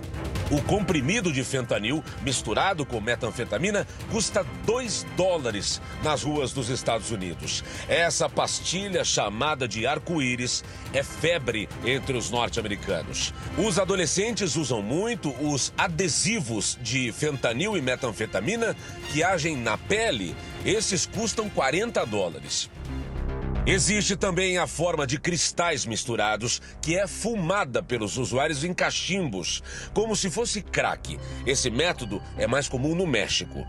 O 0.51 0.61
comprimido 0.63 1.33
de 1.33 1.45
fentanil 1.45 2.03
misturado 2.23 2.85
com 2.85 3.01
metanfetamina 3.01 3.87
custa 4.11 4.45
2 4.67 5.07
dólares 5.17 5.81
nas 6.03 6.25
ruas 6.25 6.53
dos 6.53 6.69
Estados 6.69 7.13
Unidos. 7.13 7.63
Essa 7.89 8.29
pastilha 8.29 9.05
chamada 9.05 9.69
de 9.69 9.87
arco-íris 9.87 10.65
é 10.93 11.05
febre 11.05 11.69
entre 11.85 12.17
os 12.17 12.31
norte-americanos. 12.31 13.33
Os 13.57 13.79
adolescentes 13.79 14.57
usam 14.57 14.83
muito 14.83 15.31
os 15.41 15.73
adesivos 15.79 16.77
de 16.83 17.13
fentanil 17.13 17.77
e 17.77 17.81
metanfetamina 17.81 18.75
que 19.13 19.23
agem 19.23 19.57
na 19.57 19.79
pele. 19.79 20.35
Esses 20.65 21.07
custam 21.07 21.49
40 21.49 22.05
dólares. 22.07 22.69
Existe 23.67 24.17
também 24.17 24.57
a 24.57 24.67
forma 24.67 25.07
de 25.07 25.21
cristais 25.21 25.85
misturados, 25.85 26.63
que 26.81 26.97
é 26.97 27.07
fumada 27.07 27.83
pelos 27.83 28.17
usuários 28.17 28.65
em 28.65 28.73
cachimbos, 28.73 29.63
como 29.93 30.17
se 30.17 30.31
fosse 30.31 30.63
crack. 30.63 31.19
Esse 31.47 31.71
método 31.71 32.23
é 32.39 32.47
mais 32.47 32.69
comum 32.69 32.95
no 32.95 33.07
México. 33.07 33.67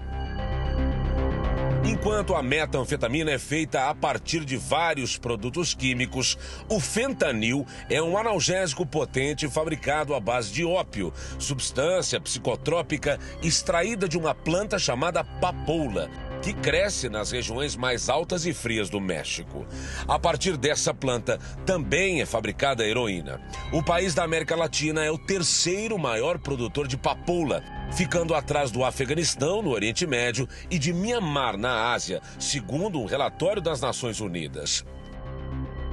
Enquanto 1.83 2.35
a 2.35 2.41
metanfetamina 2.41 3.31
é 3.31 3.39
feita 3.39 3.89
a 3.89 3.95
partir 3.95 4.45
de 4.45 4.55
vários 4.55 5.17
produtos 5.17 5.73
químicos, 5.73 6.37
o 6.69 6.79
fentanil 6.79 7.65
é 7.89 8.01
um 8.01 8.17
analgésico 8.17 8.85
potente 8.85 9.49
fabricado 9.49 10.15
à 10.15 10.19
base 10.19 10.53
de 10.53 10.63
ópio, 10.63 11.11
substância 11.37 12.21
psicotrópica 12.21 13.19
extraída 13.43 14.07
de 14.07 14.17
uma 14.17 14.33
planta 14.33 14.79
chamada 14.79 15.23
papoula 15.23 16.09
que 16.41 16.53
cresce 16.53 17.07
nas 17.07 17.31
regiões 17.31 17.75
mais 17.75 18.09
altas 18.09 18.45
e 18.45 18.53
frias 18.53 18.89
do 18.89 18.99
México. 18.99 19.65
A 20.07 20.17
partir 20.17 20.57
dessa 20.57 20.93
planta 20.93 21.37
também 21.65 22.21
é 22.21 22.25
fabricada 22.25 22.85
heroína. 22.85 23.39
O 23.71 23.83
país 23.83 24.13
da 24.13 24.23
América 24.23 24.55
Latina 24.55 25.03
é 25.03 25.11
o 25.11 25.17
terceiro 25.17 25.97
maior 25.97 26.39
produtor 26.39 26.87
de 26.87 26.97
papoula, 26.97 27.63
ficando 27.93 28.33
atrás 28.33 28.71
do 28.71 28.83
Afeganistão, 28.83 29.61
no 29.61 29.69
Oriente 29.69 30.07
Médio, 30.07 30.47
e 30.69 30.79
de 30.79 30.91
Mianmar, 30.91 31.57
na 31.57 31.91
Ásia, 31.91 32.21
segundo 32.39 32.99
um 32.99 33.05
relatório 33.05 33.61
das 33.61 33.81
Nações 33.81 34.19
Unidas. 34.19 34.83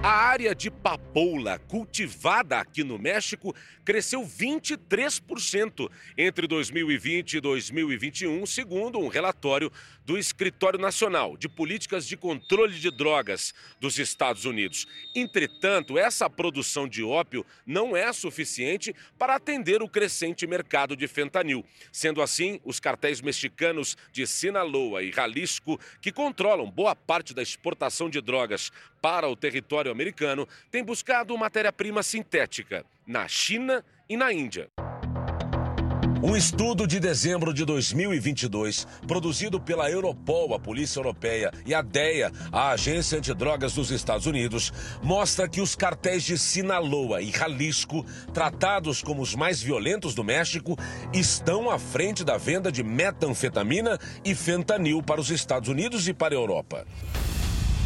A 0.00 0.10
área 0.10 0.54
de 0.54 0.70
papoula 0.70 1.58
cultivada 1.58 2.60
aqui 2.60 2.84
no 2.84 3.00
México 3.00 3.52
cresceu 3.84 4.22
23% 4.22 5.90
entre 6.16 6.46
2020 6.46 7.34
e 7.34 7.40
2021, 7.40 8.46
segundo 8.46 9.00
um 9.00 9.08
relatório 9.08 9.72
do 10.04 10.16
Escritório 10.16 10.78
Nacional 10.78 11.36
de 11.36 11.48
Políticas 11.48 12.06
de 12.06 12.16
Controle 12.16 12.78
de 12.78 12.92
Drogas 12.92 13.52
dos 13.80 13.98
Estados 13.98 14.44
Unidos. 14.44 14.86
Entretanto, 15.16 15.98
essa 15.98 16.30
produção 16.30 16.86
de 16.86 17.02
ópio 17.02 17.44
não 17.66 17.96
é 17.96 18.12
suficiente 18.12 18.94
para 19.18 19.34
atender 19.34 19.82
o 19.82 19.88
crescente 19.88 20.46
mercado 20.46 20.94
de 20.94 21.08
fentanil. 21.08 21.64
Sendo 21.90 22.22
assim, 22.22 22.60
os 22.64 22.78
cartéis 22.78 23.20
mexicanos 23.20 23.96
de 24.12 24.28
Sinaloa 24.28 25.02
e 25.02 25.10
Jalisco, 25.10 25.78
que 26.00 26.12
controlam 26.12 26.70
boa 26.70 26.94
parte 26.94 27.34
da 27.34 27.42
exportação 27.42 28.08
de 28.08 28.20
drogas 28.20 28.70
para 29.00 29.28
o 29.28 29.36
território 29.36 29.90
americano, 29.90 30.46
têm 30.70 30.84
buscado 30.84 31.36
matéria-prima 31.36 32.02
sintética 32.02 32.84
na 33.06 33.26
China 33.26 33.84
e 34.08 34.16
na 34.16 34.32
Índia. 34.32 34.68
Um 36.20 36.36
estudo 36.36 36.84
de 36.84 36.98
dezembro 36.98 37.54
de 37.54 37.64
2022, 37.64 38.88
produzido 39.06 39.60
pela 39.60 39.88
Europol, 39.88 40.52
a 40.52 40.58
Polícia 40.58 40.98
Europeia, 40.98 41.52
e 41.64 41.72
a 41.72 41.80
DEA, 41.80 42.32
a 42.50 42.70
Agência 42.70 43.18
Antidrogas 43.18 43.72
dos 43.74 43.92
Estados 43.92 44.26
Unidos, 44.26 44.72
mostra 45.00 45.48
que 45.48 45.60
os 45.60 45.76
cartéis 45.76 46.24
de 46.24 46.36
Sinaloa 46.36 47.22
e 47.22 47.30
Jalisco, 47.30 48.04
tratados 48.34 49.00
como 49.00 49.22
os 49.22 49.36
mais 49.36 49.62
violentos 49.62 50.12
do 50.12 50.24
México, 50.24 50.76
estão 51.14 51.70
à 51.70 51.78
frente 51.78 52.24
da 52.24 52.36
venda 52.36 52.72
de 52.72 52.82
metanfetamina 52.82 53.96
e 54.24 54.34
fentanil 54.34 55.00
para 55.00 55.20
os 55.20 55.30
Estados 55.30 55.68
Unidos 55.68 56.08
e 56.08 56.12
para 56.12 56.34
a 56.34 56.38
Europa. 56.38 56.84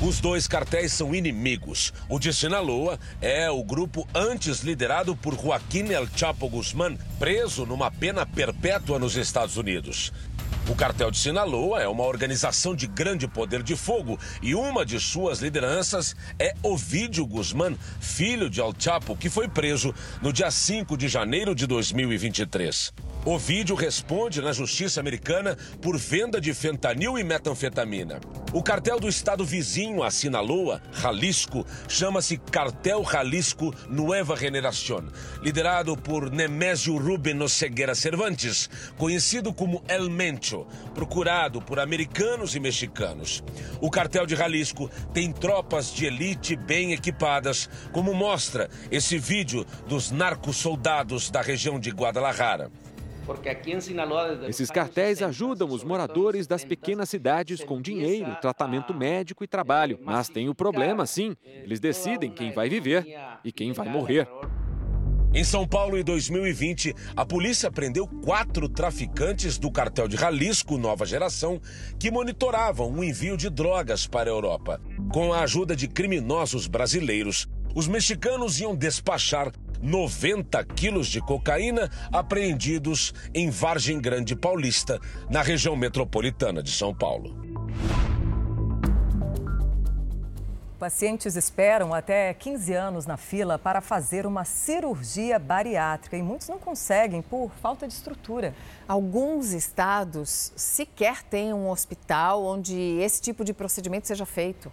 Os 0.05 0.19
dois 0.19 0.49
cartéis 0.49 0.93
são 0.93 1.15
inimigos. 1.15 1.93
O 2.09 2.19
de 2.19 2.35
Sinaloa 2.35 2.99
é 3.21 3.49
o 3.49 3.63
grupo 3.63 4.05
antes 4.13 4.63
liderado 4.63 5.15
por 5.15 5.41
Joaquim 5.41 5.93
El 5.93 6.09
Chapo 6.17 6.49
Guzmán, 6.49 6.97
preso 7.21 7.65
numa 7.65 7.89
pena 7.89 8.27
perpétua 8.27 8.99
nos 8.99 9.15
Estados 9.15 9.57
Unidos. 9.57 10.13
O 10.69 10.77
cartel 10.77 11.11
de 11.11 11.19
Sinaloa 11.19 11.83
é 11.83 11.89
uma 11.89 12.05
organização 12.05 12.73
de 12.73 12.87
grande 12.87 13.27
poder 13.27 13.65
de 13.65 13.75
fogo 13.75 14.17
e 14.41 14.55
uma 14.55 14.87
de 14.87 15.01
suas 15.01 15.41
lideranças 15.41 16.15
é 16.39 16.55
Ovidio 16.63 17.27
Guzmán, 17.27 17.75
filho 18.01 18.49
de 18.49 18.61
El 18.61 18.73
Chapo, 18.79 19.17
que 19.17 19.29
foi 19.29 19.49
preso 19.49 19.93
no 20.23 20.33
dia 20.33 20.53
5 20.53 20.97
de 20.97 21.09
janeiro 21.09 21.53
de 21.53 21.67
2023. 21.67 22.93
Ovidio 23.25 23.75
responde 23.75 24.41
na 24.41 24.53
justiça 24.53 25.01
americana 25.01 25.57
por 25.81 25.99
venda 25.99 26.41
de 26.41 26.55
fentanil 26.55 27.19
e 27.19 27.25
metanfetamina. 27.25 28.21
O 28.53 28.63
cartel 28.63 29.01
do 29.01 29.09
estado 29.09 29.45
vizinho 29.45 30.03
a 30.03 30.11
Sinaloa, 30.11 30.83
Jalisco, 30.93 31.65
chama-se 31.89 32.37
Cartel 32.37 33.05
Jalisco 33.05 33.75
Nueva 33.89 34.37
Generación, 34.37 35.11
liderado 35.41 35.97
por 35.97 36.31
Nemésio 36.31 36.99
Rubén 36.99 37.49
Ceguera 37.49 37.95
Cervantes, 37.95 38.69
conhecido 38.99 39.53
como 39.53 39.83
El 39.89 40.11
Mencho 40.11 40.52
Rancho, 40.53 40.67
procurado 40.95 41.61
por 41.61 41.79
americanos 41.79 42.55
e 42.55 42.61
mexicanos. 42.61 43.43
O 43.81 43.91
cartel 43.91 44.27
de 44.27 44.37
Jalisco 44.37 44.91
tem 45.13 45.33
tropas 45.33 45.93
de 45.93 46.07
elite 46.07 46.55
bem 46.55 46.93
equipadas, 46.93 47.69
como 47.93 48.13
mostra 48.13 48.69
esse 48.91 49.19
vídeo 49.19 49.65
dos 49.87 50.11
narcos-soldados 50.11 51.31
da 51.31 51.41
região 51.41 51.81
de 51.81 51.91
Guadalajara. 51.91 52.71
Esses 54.49 54.69
cartéis 54.69 55.23
ajudam 55.23 55.71
os 55.71 55.85
moradores 55.85 56.47
das 56.49 56.65
pequenas 56.65 57.09
cidades 57.09 57.63
com 57.63 57.81
dinheiro, 57.81 58.37
tratamento 58.41 58.93
médico 58.93 59.45
e 59.45 59.47
trabalho. 59.47 59.99
Mas 60.03 60.29
tem 60.29 60.49
o 60.49 60.55
problema, 60.55 61.07
sim. 61.07 61.37
Eles 61.45 61.79
decidem 61.79 62.33
quem 62.33 62.53
vai 62.53 62.69
viver 62.69 63.07
e 63.45 63.53
quem 63.53 63.73
vai 63.73 63.89
morrer. 63.89 64.27
Em 65.35 65.45
São 65.45 65.67
Paulo, 65.67 65.97
em 65.97 66.05
2020, 66.05 66.95
a 67.17 67.25
polícia 67.25 67.71
prendeu 67.71 68.07
quatro 68.07 68.69
traficantes 68.69 69.57
do 69.57 69.71
cartel 69.71 70.07
de 70.07 70.15
Jalisco 70.15 70.77
Nova 70.77 71.07
Geração 71.07 71.59
que 71.99 72.11
monitoravam 72.11 72.93
o 72.93 73.03
envio 73.03 73.35
de 73.35 73.49
drogas 73.49 74.07
para 74.07 74.29
a 74.29 74.35
Europa. 74.35 74.79
Com 75.11 75.33
a 75.33 75.41
ajuda 75.41 75.75
de 75.75 75.89
criminosos 75.89 76.67
brasileiros, 76.67 77.49
os 77.75 77.89
mexicanos 77.89 78.61
iam 78.61 78.77
despachar 78.77 79.51
90 79.81 80.63
quilos 80.65 81.09
de 81.09 81.23
cocaína 81.23 81.91
apreendidos 82.13 83.15
em 83.35 83.49
Vargem 83.49 83.99
Grande 83.99 84.37
Paulista, 84.37 85.01
na 85.31 85.41
região 85.41 85.75
metropolitana 85.75 86.63
de 86.63 86.71
São 86.71 86.95
Paulo. 86.95 87.35
Pacientes 90.83 91.37
esperam 91.37 91.95
até 91.95 92.35
15 92.35 92.73
anos 92.73 93.07
na 93.07 93.17
fila 93.17 93.57
para 93.57 93.81
fazer 93.81 94.27
uma 94.27 94.45
cirurgia 94.45 95.39
bariátrica 95.39 96.17
e 96.17 96.23
muitos 96.25 96.49
não 96.49 96.59
conseguem 96.59 97.23
por 97.23 97.53
falta 97.63 97.87
de 97.87 97.95
estrutura. 97.95 98.53
Alguns 98.89 99.53
estados 99.53 100.53
sequer 100.57 101.23
têm 101.23 101.55
um 101.55 101.71
hospital 101.71 102.45
onde 102.45 102.77
esse 102.99 103.23
tipo 103.23 103.45
de 103.45 103.53
procedimento 103.55 104.09
seja 104.09 104.27
feito. 104.27 104.73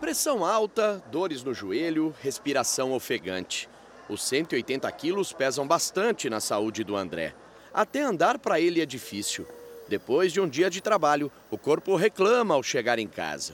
Pressão 0.00 0.42
alta, 0.42 1.04
dores 1.10 1.44
no 1.44 1.52
joelho, 1.52 2.14
respiração 2.22 2.94
ofegante. 2.94 3.68
Os 4.08 4.26
180 4.26 4.90
quilos 4.92 5.30
pesam 5.30 5.66
bastante 5.66 6.30
na 6.30 6.40
saúde 6.40 6.82
do 6.82 6.96
André. 6.96 7.34
Até 7.70 8.00
andar 8.00 8.38
para 8.38 8.58
ele 8.58 8.80
é 8.80 8.86
difícil. 8.86 9.46
Depois 9.86 10.32
de 10.32 10.40
um 10.40 10.48
dia 10.48 10.70
de 10.70 10.80
trabalho, 10.80 11.30
o 11.50 11.58
corpo 11.58 11.94
reclama 11.96 12.54
ao 12.54 12.62
chegar 12.62 12.98
em 12.98 13.06
casa. 13.06 13.52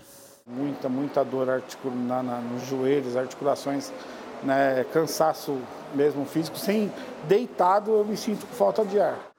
Muita, 0.52 0.88
muita 0.88 1.24
dor 1.24 1.48
articula, 1.48 1.94
na, 1.94 2.22
nos 2.40 2.66
joelhos, 2.66 3.16
articulações, 3.16 3.92
né, 4.42 4.84
cansaço 4.92 5.56
mesmo 5.94 6.24
físico. 6.24 6.58
Sem 6.58 6.92
deitado 7.28 7.92
eu 7.92 8.04
me 8.04 8.16
sinto 8.16 8.44
com 8.46 8.54
falta 8.54 8.84
de 8.84 9.00
ar. 9.00 9.30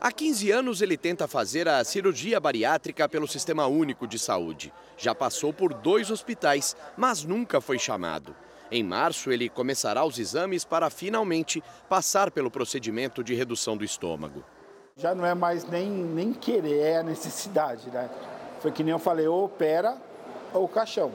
Há 0.00 0.12
15 0.12 0.50
anos 0.50 0.82
ele 0.82 0.96
tenta 0.96 1.26
fazer 1.26 1.68
a 1.68 1.82
cirurgia 1.84 2.38
bariátrica 2.38 3.08
pelo 3.08 3.26
Sistema 3.26 3.66
Único 3.66 4.06
de 4.06 4.18
Saúde. 4.18 4.72
Já 4.96 5.14
passou 5.14 5.52
por 5.52 5.72
dois 5.74 6.10
hospitais, 6.10 6.76
mas 6.96 7.24
nunca 7.24 7.60
foi 7.60 7.78
chamado. 7.78 8.34
Em 8.70 8.82
março, 8.82 9.32
ele 9.32 9.48
começará 9.48 10.04
os 10.04 10.18
exames 10.18 10.64
para 10.64 10.90
finalmente 10.90 11.62
passar 11.88 12.30
pelo 12.30 12.50
procedimento 12.50 13.24
de 13.24 13.34
redução 13.34 13.76
do 13.76 13.84
estômago. 13.84 14.44
Já 14.96 15.14
não 15.14 15.24
é 15.24 15.34
mais 15.34 15.64
nem, 15.64 15.88
nem 15.88 16.32
querer, 16.32 16.80
é 16.80 16.96
a 16.98 17.02
necessidade, 17.02 17.88
né? 17.90 18.10
Foi 18.60 18.70
que 18.70 18.82
nem 18.82 18.92
eu 18.92 18.98
falei, 18.98 19.26
ou 19.26 19.44
opera 19.44 19.96
ou 20.52 20.68
caixão. 20.68 21.12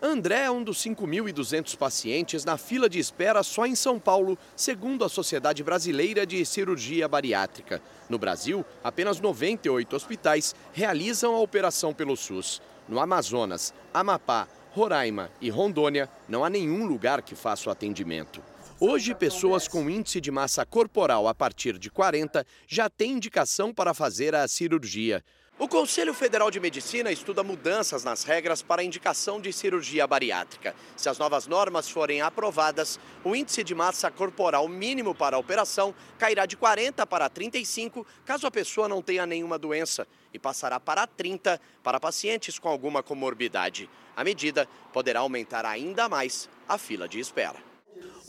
André 0.00 0.44
é 0.44 0.50
um 0.50 0.62
dos 0.62 0.78
5.200 0.78 1.76
pacientes 1.76 2.44
na 2.44 2.56
fila 2.56 2.88
de 2.88 3.00
espera 3.00 3.42
só 3.42 3.66
em 3.66 3.74
São 3.74 3.98
Paulo, 3.98 4.38
segundo 4.54 5.04
a 5.04 5.08
Sociedade 5.08 5.64
Brasileira 5.64 6.24
de 6.24 6.44
Cirurgia 6.46 7.08
Bariátrica. 7.08 7.82
No 8.08 8.16
Brasil, 8.16 8.64
apenas 8.82 9.20
98 9.20 9.96
hospitais 9.96 10.54
realizam 10.72 11.34
a 11.34 11.40
operação 11.40 11.92
pelo 11.92 12.16
SUS. 12.16 12.62
No 12.88 13.00
Amazonas, 13.00 13.74
Amapá, 13.92 14.46
Roraima 14.70 15.30
e 15.40 15.50
Rondônia, 15.50 16.08
não 16.28 16.44
há 16.44 16.48
nenhum 16.48 16.86
lugar 16.86 17.20
que 17.20 17.34
faça 17.34 17.68
o 17.68 17.72
atendimento. 17.72 18.40
Hoje, 18.78 19.12
pessoas 19.12 19.66
com 19.66 19.90
índice 19.90 20.20
de 20.20 20.30
massa 20.30 20.64
corporal 20.64 21.26
a 21.26 21.34
partir 21.34 21.76
de 21.76 21.90
40 21.90 22.46
já 22.68 22.88
têm 22.88 23.14
indicação 23.14 23.74
para 23.74 23.92
fazer 23.92 24.36
a 24.36 24.46
cirurgia. 24.46 25.24
O 25.60 25.66
Conselho 25.66 26.14
Federal 26.14 26.52
de 26.52 26.60
Medicina 26.60 27.10
estuda 27.10 27.42
mudanças 27.42 28.04
nas 28.04 28.22
regras 28.22 28.62
para 28.62 28.80
a 28.80 28.84
indicação 28.84 29.40
de 29.40 29.52
cirurgia 29.52 30.06
bariátrica. 30.06 30.72
Se 30.96 31.08
as 31.08 31.18
novas 31.18 31.48
normas 31.48 31.90
forem 31.90 32.20
aprovadas, 32.20 33.00
o 33.24 33.34
índice 33.34 33.64
de 33.64 33.74
massa 33.74 34.08
corporal 34.08 34.68
mínimo 34.68 35.16
para 35.16 35.34
a 35.34 35.38
operação 35.40 35.92
cairá 36.16 36.46
de 36.46 36.56
40 36.56 37.04
para 37.08 37.28
35, 37.28 38.06
caso 38.24 38.46
a 38.46 38.52
pessoa 38.52 38.88
não 38.88 39.02
tenha 39.02 39.26
nenhuma 39.26 39.58
doença, 39.58 40.06
e 40.32 40.38
passará 40.38 40.78
para 40.78 41.08
30 41.08 41.60
para 41.82 41.98
pacientes 41.98 42.56
com 42.56 42.68
alguma 42.68 43.02
comorbidade. 43.02 43.90
A 44.16 44.22
medida 44.22 44.68
poderá 44.92 45.20
aumentar 45.20 45.66
ainda 45.66 46.08
mais 46.08 46.48
a 46.68 46.78
fila 46.78 47.08
de 47.08 47.18
espera. 47.18 47.67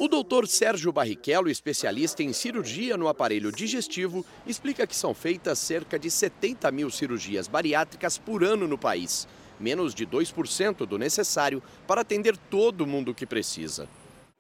O 0.02 0.08
doutor 0.08 0.48
Sérgio 0.48 0.94
Barrichello, 0.94 1.50
especialista 1.50 2.24
em 2.24 2.32
cirurgia 2.32 2.96
no 2.96 3.10
aparelho 3.10 3.52
digestivo, 3.52 4.26
explica 4.48 4.88
que 4.88 4.96
são 4.96 5.14
feitas 5.14 5.60
cerca 5.60 6.00
de 6.00 6.10
70 6.10 6.72
mil 6.72 6.90
cirurgias 6.90 7.50
bariátricas 7.50 8.18
por 8.18 8.42
ano 8.42 8.66
no 8.66 8.78
país, 8.78 9.28
menos 9.60 9.94
de 9.94 10.08
2% 10.08 10.86
do 10.86 10.98
necessário 10.98 11.62
para 11.86 12.00
atender 12.00 12.38
todo 12.38 12.88
mundo 12.88 13.14
que 13.14 13.26
precisa. 13.26 13.90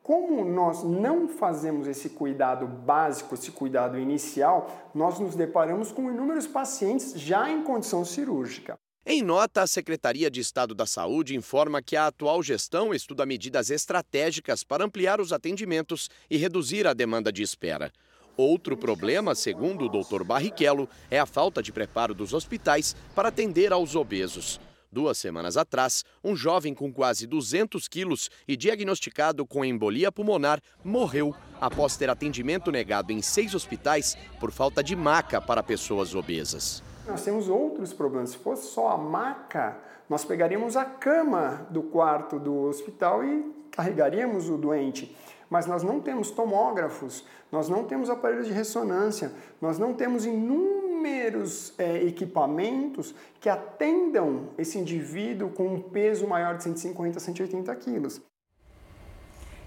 Como 0.01 0.45
nós 0.45 0.81
não 0.81 1.27
fazemos 1.27 1.89
esse 1.89 2.11
cuidado 2.11 2.65
básico, 2.65 3.35
esse 3.35 3.51
cuidado 3.51 3.99
inicial, 3.99 4.89
nós 4.95 5.19
nos 5.19 5.35
deparamos 5.35 5.91
com 5.91 6.09
inúmeros 6.09 6.47
pacientes 6.47 7.19
já 7.19 7.51
em 7.51 7.63
condição 7.63 8.05
cirúrgica. 8.05 8.79
Em 9.11 9.23
nota, 9.23 9.63
a 9.63 9.67
Secretaria 9.67 10.29
de 10.29 10.39
Estado 10.39 10.75
da 10.75 10.85
Saúde 10.85 11.35
informa 11.35 11.81
que 11.81 11.95
a 11.95 12.05
atual 12.05 12.43
gestão 12.43 12.93
estuda 12.93 13.25
medidas 13.25 13.71
estratégicas 13.71 14.63
para 14.63 14.85
ampliar 14.85 15.19
os 15.19 15.33
atendimentos 15.33 16.11
e 16.29 16.37
reduzir 16.37 16.85
a 16.85 16.93
demanda 16.93 17.31
de 17.31 17.41
espera. 17.41 17.91
Outro 18.37 18.77
problema, 18.77 19.33
segundo 19.33 19.85
o 19.85 19.89
Dr. 19.89 20.23
Barrichello, 20.23 20.87
é 21.09 21.19
a 21.19 21.25
falta 21.25 21.63
de 21.63 21.71
preparo 21.71 22.13
dos 22.13 22.35
hospitais 22.35 22.95
para 23.15 23.29
atender 23.29 23.73
aos 23.73 23.95
obesos. 23.95 24.61
Duas 24.91 25.17
semanas 25.17 25.57
atrás, 25.57 26.05
um 26.23 26.35
jovem 26.35 26.75
com 26.75 26.93
quase 26.93 27.25
200 27.25 27.87
quilos 27.87 28.29
e 28.47 28.55
diagnosticado 28.55 29.43
com 29.43 29.65
embolia 29.65 30.11
pulmonar 30.11 30.61
morreu 30.83 31.33
após 31.59 31.97
ter 31.97 32.11
atendimento 32.11 32.71
negado 32.71 33.11
em 33.11 33.23
seis 33.23 33.55
hospitais 33.55 34.15
por 34.39 34.51
falta 34.51 34.83
de 34.83 34.95
maca 34.95 35.41
para 35.41 35.63
pessoas 35.63 36.13
obesas. 36.13 36.83
Nós 37.09 37.23
temos 37.23 37.49
outros 37.49 37.91
problemas. 37.91 38.31
Se 38.31 38.37
fosse 38.37 38.67
só 38.67 38.89
a 38.89 38.97
maca, 38.97 39.77
nós 40.07 40.23
pegaríamos 40.23 40.77
a 40.77 40.85
cama 40.85 41.67
do 41.71 41.81
quarto 41.81 42.37
do 42.37 42.63
hospital 42.63 43.23
e 43.23 43.51
carregaríamos 43.71 44.47
o 44.47 44.57
doente. 44.57 45.15
Mas 45.49 45.65
nós 45.65 45.81
não 45.81 45.99
temos 45.99 46.29
tomógrafos, 46.29 47.25
nós 47.51 47.67
não 47.67 47.83
temos 47.83 48.09
aparelhos 48.09 48.45
de 48.45 48.53
ressonância, 48.53 49.31
nós 49.59 49.79
não 49.79 49.93
temos 49.95 50.23
inúmeros 50.23 51.73
é, 51.79 52.03
equipamentos 52.03 53.15
que 53.39 53.49
atendam 53.49 54.49
esse 54.59 54.77
indivíduo 54.77 55.49
com 55.49 55.65
um 55.67 55.81
peso 55.81 56.27
maior 56.27 56.55
de 56.57 56.63
150 56.63 57.19
180 57.19 57.75
quilos. 57.77 58.21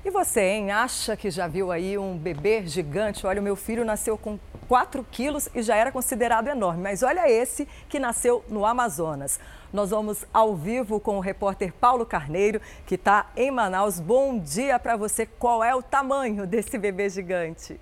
E 0.04 0.10
você, 0.10 0.40
hein? 0.40 0.72
Acha 0.72 1.16
que 1.16 1.30
já 1.30 1.46
viu 1.46 1.70
aí 1.70 1.96
um 1.96 2.18
bebê 2.18 2.66
gigante? 2.66 3.24
Olha, 3.24 3.40
o 3.40 3.44
meu 3.44 3.54
filho 3.54 3.84
nasceu 3.84 4.18
com 4.18 4.36
4 4.66 5.06
quilos 5.08 5.48
e 5.54 5.62
já 5.62 5.76
era 5.76 5.92
considerado 5.92 6.48
enorme. 6.48 6.82
Mas 6.82 7.04
olha 7.04 7.30
esse 7.30 7.68
que 7.88 8.00
nasceu 8.00 8.44
no 8.48 8.66
Amazonas. 8.66 9.38
Nós 9.72 9.90
vamos 9.90 10.26
ao 10.34 10.56
vivo 10.56 10.98
com 10.98 11.18
o 11.18 11.20
repórter 11.20 11.72
Paulo 11.72 12.04
Carneiro, 12.04 12.60
que 12.84 12.96
está 12.96 13.30
em 13.36 13.52
Manaus. 13.52 14.00
Bom 14.00 14.40
dia 14.40 14.76
para 14.76 14.96
você. 14.96 15.24
Qual 15.24 15.62
é 15.62 15.72
o 15.72 15.80
tamanho 15.80 16.48
desse 16.48 16.76
bebê 16.78 17.08
gigante? 17.08 17.80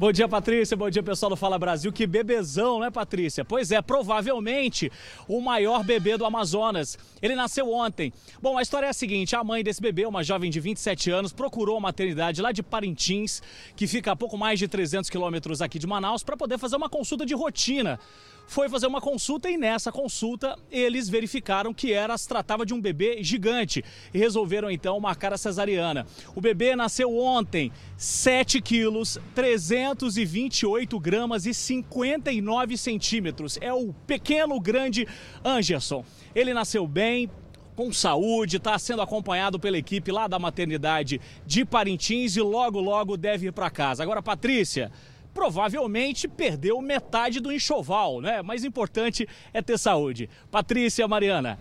Bom 0.00 0.10
dia, 0.10 0.26
Patrícia. 0.26 0.74
Bom 0.74 0.88
dia, 0.88 1.02
pessoal 1.02 1.28
do 1.28 1.36
Fala 1.36 1.58
Brasil. 1.58 1.92
Que 1.92 2.06
bebezão, 2.06 2.80
né, 2.80 2.90
Patrícia? 2.90 3.44
Pois 3.44 3.70
é, 3.70 3.82
provavelmente 3.82 4.90
o 5.28 5.42
maior 5.42 5.84
bebê 5.84 6.16
do 6.16 6.24
Amazonas. 6.24 6.98
Ele 7.20 7.34
nasceu 7.34 7.70
ontem. 7.70 8.10
Bom, 8.40 8.56
a 8.56 8.62
história 8.62 8.86
é 8.86 8.88
a 8.88 8.94
seguinte: 8.94 9.36
a 9.36 9.44
mãe 9.44 9.62
desse 9.62 9.82
bebê, 9.82 10.06
uma 10.06 10.24
jovem 10.24 10.50
de 10.50 10.58
27 10.58 11.10
anos, 11.10 11.34
procurou 11.34 11.76
a 11.76 11.80
maternidade 11.80 12.40
lá 12.40 12.50
de 12.50 12.62
Parintins, 12.62 13.42
que 13.76 13.86
fica 13.86 14.12
a 14.12 14.16
pouco 14.16 14.38
mais 14.38 14.58
de 14.58 14.66
300 14.66 15.10
quilômetros 15.10 15.60
aqui 15.60 15.78
de 15.78 15.86
Manaus, 15.86 16.22
para 16.22 16.34
poder 16.34 16.56
fazer 16.56 16.76
uma 16.76 16.88
consulta 16.88 17.26
de 17.26 17.34
rotina 17.34 18.00
foi 18.50 18.68
fazer 18.68 18.88
uma 18.88 19.00
consulta 19.00 19.48
e 19.48 19.56
nessa 19.56 19.92
consulta 19.92 20.58
eles 20.72 21.08
verificaram 21.08 21.72
que 21.72 21.92
era 21.92 22.18
se 22.18 22.26
tratava 22.26 22.66
de 22.66 22.74
um 22.74 22.80
bebê 22.80 23.22
gigante 23.22 23.84
e 24.12 24.18
resolveram 24.18 24.68
então 24.68 24.98
marcar 24.98 25.32
a 25.32 25.38
cesariana. 25.38 26.04
O 26.34 26.40
bebê 26.40 26.74
nasceu 26.74 27.16
ontem, 27.16 27.70
7 27.96 28.60
quilos, 28.60 29.20
328 29.36 30.98
gramas 30.98 31.46
e 31.46 31.54
59 31.54 32.76
centímetros. 32.76 33.56
É 33.60 33.72
o 33.72 33.92
pequeno 34.04 34.58
grande 34.58 35.06
Anderson. 35.44 36.04
Ele 36.34 36.52
nasceu 36.52 36.88
bem, 36.88 37.30
com 37.76 37.92
saúde, 37.92 38.56
está 38.56 38.76
sendo 38.80 39.00
acompanhado 39.00 39.60
pela 39.60 39.78
equipe 39.78 40.10
lá 40.10 40.26
da 40.26 40.40
maternidade 40.40 41.20
de 41.46 41.64
Parintins 41.64 42.34
e 42.34 42.40
logo, 42.40 42.80
logo 42.80 43.16
deve 43.16 43.46
ir 43.46 43.52
para 43.52 43.70
casa. 43.70 44.02
Agora, 44.02 44.20
Patrícia, 44.20 44.90
provavelmente 45.32 46.28
perdeu 46.28 46.80
metade 46.80 47.40
do 47.40 47.52
enxoval, 47.52 48.20
né? 48.20 48.42
Mais 48.42 48.64
importante 48.64 49.28
é 49.52 49.62
ter 49.62 49.78
saúde. 49.78 50.28
Patrícia, 50.50 51.06
Mariana. 51.06 51.58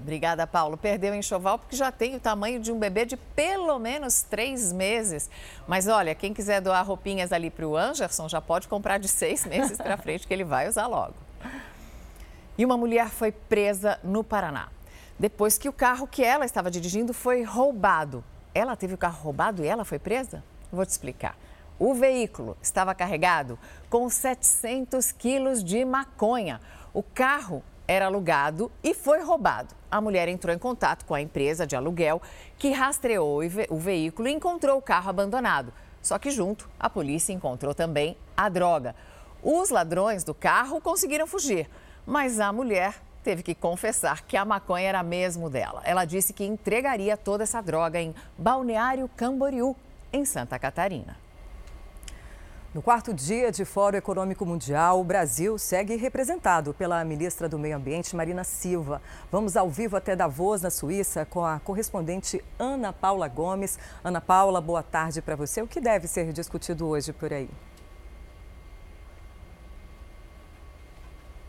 Obrigada, 0.00 0.46
Paulo. 0.46 0.76
Perdeu 0.78 1.12
o 1.12 1.14
enxoval 1.14 1.58
porque 1.58 1.76
já 1.76 1.92
tem 1.92 2.16
o 2.16 2.20
tamanho 2.20 2.58
de 2.58 2.72
um 2.72 2.78
bebê 2.78 3.04
de 3.04 3.16
pelo 3.16 3.78
menos 3.78 4.22
três 4.22 4.72
meses. 4.72 5.28
Mas 5.68 5.86
olha, 5.86 6.14
quem 6.14 6.32
quiser 6.32 6.60
doar 6.60 6.86
roupinhas 6.86 7.32
ali 7.32 7.50
para 7.50 7.66
o 7.66 7.76
Anderson 7.76 8.28
já 8.28 8.40
pode 8.40 8.66
comprar 8.66 8.98
de 8.98 9.08
seis 9.08 9.44
meses 9.44 9.76
para 9.76 9.96
frente, 9.98 10.26
que 10.26 10.32
ele 10.32 10.44
vai 10.44 10.68
usar 10.68 10.86
logo. 10.86 11.14
E 12.56 12.64
uma 12.64 12.76
mulher 12.76 13.08
foi 13.10 13.30
presa 13.30 14.00
no 14.02 14.24
Paraná. 14.24 14.68
Depois 15.18 15.58
que 15.58 15.68
o 15.68 15.72
carro 15.72 16.06
que 16.06 16.24
ela 16.24 16.46
estava 16.46 16.70
dirigindo 16.70 17.12
foi 17.12 17.42
roubado. 17.42 18.24
Ela 18.54 18.74
teve 18.74 18.94
o 18.94 18.98
carro 18.98 19.22
roubado 19.22 19.62
e 19.62 19.66
ela 19.66 19.84
foi 19.84 19.98
presa? 19.98 20.42
Vou 20.72 20.84
te 20.84 20.90
explicar. 20.90 21.36
O 21.80 21.94
veículo 21.94 22.58
estava 22.60 22.94
carregado 22.94 23.58
com 23.88 24.06
700 24.10 25.12
quilos 25.12 25.64
de 25.64 25.82
maconha. 25.82 26.60
O 26.92 27.02
carro 27.02 27.62
era 27.88 28.04
alugado 28.04 28.70
e 28.84 28.92
foi 28.92 29.22
roubado. 29.22 29.74
A 29.90 29.98
mulher 29.98 30.28
entrou 30.28 30.54
em 30.54 30.58
contato 30.58 31.06
com 31.06 31.14
a 31.14 31.22
empresa 31.22 31.66
de 31.66 31.74
aluguel 31.74 32.20
que 32.58 32.70
rastreou 32.70 33.40
o 33.70 33.78
veículo 33.78 34.28
e 34.28 34.32
encontrou 34.32 34.76
o 34.76 34.82
carro 34.82 35.08
abandonado. 35.08 35.72
Só 36.02 36.18
que 36.18 36.30
junto, 36.30 36.68
a 36.78 36.90
polícia 36.90 37.32
encontrou 37.32 37.74
também 37.74 38.14
a 38.36 38.50
droga. 38.50 38.94
Os 39.42 39.70
ladrões 39.70 40.22
do 40.22 40.34
carro 40.34 40.82
conseguiram 40.82 41.26
fugir, 41.26 41.66
mas 42.04 42.40
a 42.40 42.52
mulher 42.52 42.94
teve 43.24 43.42
que 43.42 43.54
confessar 43.54 44.20
que 44.26 44.36
a 44.36 44.44
maconha 44.44 44.86
era 44.86 45.02
mesmo 45.02 45.48
dela. 45.48 45.80
Ela 45.86 46.04
disse 46.04 46.34
que 46.34 46.44
entregaria 46.44 47.16
toda 47.16 47.44
essa 47.44 47.62
droga 47.62 47.98
em 47.98 48.14
Balneário 48.36 49.08
Camboriú, 49.16 49.74
em 50.12 50.26
Santa 50.26 50.58
Catarina. 50.58 51.29
No 52.72 52.80
quarto 52.80 53.12
dia 53.12 53.50
de 53.50 53.64
Fórum 53.64 53.96
Econômico 53.96 54.46
Mundial, 54.46 55.00
o 55.00 55.04
Brasil 55.04 55.58
segue 55.58 55.96
representado 55.96 56.72
pela 56.72 57.04
ministra 57.04 57.48
do 57.48 57.58
Meio 57.58 57.76
Ambiente, 57.76 58.14
Marina 58.14 58.44
Silva. 58.44 59.02
Vamos 59.28 59.56
ao 59.56 59.68
vivo 59.68 59.96
até 59.96 60.14
Davos, 60.14 60.62
na 60.62 60.70
Suíça, 60.70 61.24
com 61.24 61.44
a 61.44 61.58
correspondente 61.58 62.44
Ana 62.56 62.92
Paula 62.92 63.26
Gomes. 63.26 63.76
Ana 64.04 64.20
Paula, 64.20 64.60
boa 64.60 64.84
tarde 64.84 65.20
para 65.20 65.34
você. 65.34 65.60
O 65.60 65.66
que 65.66 65.80
deve 65.80 66.06
ser 66.06 66.32
discutido 66.32 66.86
hoje 66.86 67.12
por 67.12 67.32
aí? 67.32 67.50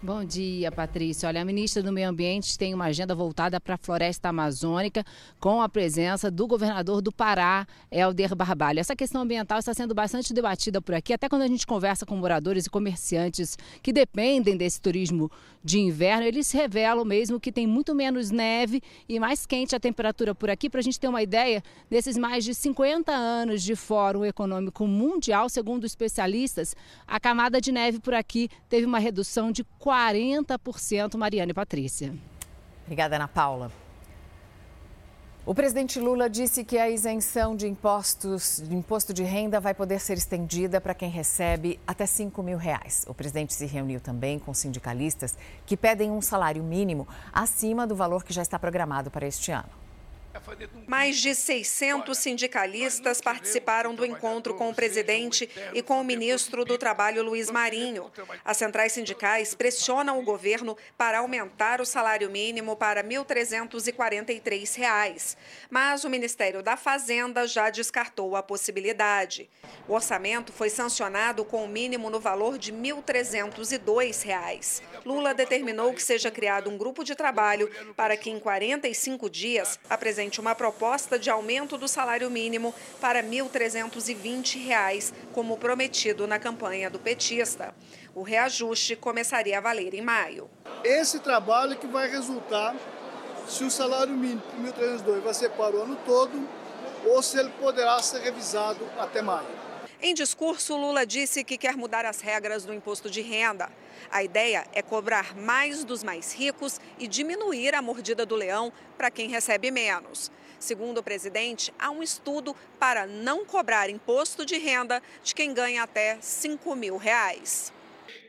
Bom 0.04 0.26
dia, 0.26 0.72
Patrícia. 0.72 1.30
Olha, 1.30 1.44
a 1.44 1.46
ministra 1.46 1.84
do 1.84 1.92
Meio 1.92 2.10
Ambiente 2.10 2.58
tem 2.58 2.74
uma 2.74 2.86
agenda 2.86 3.14
voltada 3.14 3.62
para 3.62 3.76
a 3.76 3.78
floresta 3.78 4.30
amazônica, 4.30 5.06
com 5.40 5.62
a 5.62 5.70
presença 5.70 6.32
do 6.32 6.48
governador 6.48 7.04
do 7.04 7.12
Pará, 7.12 7.68
Helder 7.92 8.36
Barbalho. 8.36 8.80
Essa 8.80 8.96
questão 8.96 9.22
ambiental 9.22 9.60
está 9.60 9.76
sendo 9.76 9.94
bastante 9.94 10.34
debatida 10.34 10.82
por 10.82 10.96
aqui, 10.96 11.14
até 11.14 11.30
quando 11.30 11.44
a 11.44 11.48
gente 11.48 11.68
conversa 11.68 12.04
com 12.04 12.16
moradores 12.16 12.66
e 12.66 12.70
comerciantes 12.72 13.56
que 13.84 13.94
dependem 13.94 14.58
desse 14.58 14.82
turismo 14.82 15.30
de 15.64 15.80
inverno, 15.80 16.26
eles 16.26 16.52
revelam 16.52 17.06
mesmo 17.06 17.40
que 17.40 17.52
tem 17.52 17.68
muito 17.68 17.94
menos 17.94 18.32
neve 18.32 18.82
e 19.08 19.20
mais 19.20 19.46
quente 19.46 19.76
a 19.76 19.80
temperatura 19.80 20.34
por 20.34 20.50
aqui. 20.50 20.70
Para 20.70 20.80
a 20.80 20.84
gente 20.84 21.00
ter 21.00 21.08
uma 21.08 21.22
ideia, 21.22 21.64
desses 21.90 22.18
mais 22.18 22.44
de 22.44 22.56
50 22.56 23.12
anos 23.12 23.62
de 23.62 23.76
Fórum 23.76 24.26
Econômico 24.26 24.88
Mundial, 24.88 25.48
segundo 25.50 25.86
especialistas, 25.86 26.76
a 27.08 27.20
camada 27.20 27.62
de 27.62 27.72
neve 27.72 28.00
por 28.00 28.16
aqui 28.16 28.50
teve 28.68 28.86
uma 28.88 28.98
redução 28.98 29.52
de 29.52 29.64
40%, 29.91 31.17
Mariana 31.17 31.51
e 31.51 31.54
Patrícia. 31.54 32.13
Obrigada, 32.86 33.17
Ana 33.17 33.27
Paula. 33.27 33.69
O 35.45 35.54
presidente 35.54 35.99
Lula 35.99 36.30
disse 36.30 36.63
que 36.63 36.77
a 36.77 36.89
isenção 36.89 37.58
de 37.58 37.67
impostos, 37.67 38.63
de 38.65 38.73
imposto 38.73 39.13
de 39.13 39.23
renda 39.23 39.60
vai 39.60 39.73
poder 39.73 39.99
ser 39.99 40.17
estendida 40.17 40.80
para 40.80 40.93
quem 40.93 41.10
recebe 41.10 41.77
até 41.86 42.06
5 42.06 42.41
mil 42.41 42.58
reais. 42.58 43.04
O 43.08 43.13
presidente 43.13 43.54
se 43.54 43.65
reuniu 43.65 43.99
também 43.99 44.39
com 44.39 44.54
sindicalistas 44.54 45.38
que 45.65 45.75
pedem 45.75 46.10
um 46.10 46.21
salário 46.21 46.63
mínimo 46.63 47.06
acima 47.34 47.86
do 47.86 47.95
valor 47.95 48.23
que 48.23 48.32
já 48.32 48.43
está 48.43 48.58
programado 48.58 49.12
para 49.12 49.27
este 49.27 49.51
ano. 49.51 49.69
Mais 50.88 51.17
de 51.17 51.36
600 51.36 52.17
sindicalistas 52.17 53.20
participaram 53.22 53.94
do 53.94 54.06
encontro 54.06 54.54
com 54.54 54.70
o 54.70 54.74
presidente 54.74 55.50
e 55.74 55.82
com 55.82 56.00
o 56.00 56.04
ministro 56.04 56.63
do 56.63 56.78
Trabalho, 56.78 57.22
Luiz 57.24 57.52
Marinho. 57.52 58.10
As 58.44 58.58
centrais 58.58 58.91
sindicais 58.94 59.54
pressionam 59.54 60.17
o 60.20 60.24
governo 60.24 60.78
para 60.98 61.20
aumentar 61.20 61.80
o 61.82 61.86
salário 61.86 62.30
mínimo 62.30 62.76
para 62.76 63.02
R$ 63.02 63.08
1.343. 63.08 65.38
Mas 65.70 66.04
o 66.04 66.10
Ministério 66.10 66.63
da 66.63 66.78
Fazenda 66.78 67.48
já 67.48 67.70
descartou 67.70 68.36
a 68.36 68.44
possibilidade. 68.44 69.50
O 69.88 69.94
orçamento 69.94 70.52
foi 70.54 70.70
sancionado 70.70 71.44
com 71.46 71.65
o 71.65 71.67
mínimo 71.67 72.10
no 72.10 72.20
valor 72.20 72.58
de 72.58 72.72
R$ 72.72 72.78
1.302. 72.78 74.82
Lula 75.06 75.34
determinou 75.34 75.94
que 75.94 76.04
seja 76.04 76.32
criado 76.32 76.70
um 76.70 76.78
grupo 76.78 77.04
de 77.04 77.15
trabalho 77.15 77.70
para 77.96 78.15
que, 78.15 78.30
em 78.30 78.39
45 78.39 79.30
dias, 79.30 79.80
apresente 79.89 80.21
uma 80.40 80.54
proposta 80.54 81.18
de 81.18 81.30
aumento 81.30 81.78
do 81.78 81.88
salário 81.88 82.30
mínimo 82.30 82.76
para 83.00 83.22
R$ 83.22 83.28
1.320, 83.28 85.14
como 85.34 85.58
prometido 85.58 86.28
na 86.28 86.38
campanha 86.38 86.90
do 86.90 87.00
petista. 87.00 87.74
O 88.14 88.22
reajuste 88.22 88.96
começaria 88.96 89.58
a 89.58 89.62
valer 89.62 89.94
em 89.94 90.02
maio. 90.02 90.50
Esse 90.84 91.20
trabalho 91.20 91.78
que 91.78 91.88
vai 91.88 92.10
resultar 92.10 92.76
se 93.48 93.64
o 93.64 93.72
salário 93.72 94.14
mínimo 94.14 94.42
de 94.56 94.72
1.302 94.72 95.22
vai 95.22 95.34
ser 95.34 95.50
para 95.52 95.76
o 95.76 95.82
ano 95.82 95.98
todo 96.06 96.48
ou 97.06 97.22
se 97.22 97.40
ele 97.40 97.50
poderá 97.60 98.00
ser 98.02 98.22
revisado 98.22 98.88
até 99.00 99.22
maio. 99.22 99.48
Em 100.02 100.14
discurso, 100.14 100.76
Lula 100.76 101.06
disse 101.06 101.44
que 101.44 101.58
quer 101.58 101.76
mudar 101.78 102.06
as 102.06 102.22
regras 102.22 102.66
do 102.66 102.74
imposto 102.74 103.10
de 103.10 103.22
renda. 103.22 103.70
A 104.10 104.24
ideia 104.24 104.66
é 104.74 104.82
cobrar 104.82 105.36
mais 105.36 105.84
dos 105.84 106.04
mais 106.04 106.34
ricos 106.34 106.80
e 106.98 107.08
diminuir 107.08 107.76
a 107.76 107.82
mordida 107.82 108.26
do 108.26 108.36
leão 108.36 108.72
para 108.98 109.12
quem 109.12 109.30
recebe 109.30 109.70
menos. 109.72 110.32
Segundo 110.60 111.00
o 111.00 111.04
presidente, 111.04 111.74
há 111.78 111.90
um 111.90 112.04
estudo 112.04 112.56
para 112.80 113.06
não 113.06 113.46
cobrar 113.46 113.90
imposto 113.90 114.46
de 114.46 114.58
renda 114.58 115.02
de 115.24 115.34
quem 115.34 115.54
ganha 115.54 115.84
até 115.84 116.18
5 116.22 116.76
mil 116.76 116.98
reais. 116.98 117.74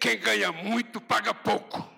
Quem 0.00 0.18
ganha 0.18 0.50
muito 0.50 1.00
paga 1.00 1.34
pouco, 1.34 1.88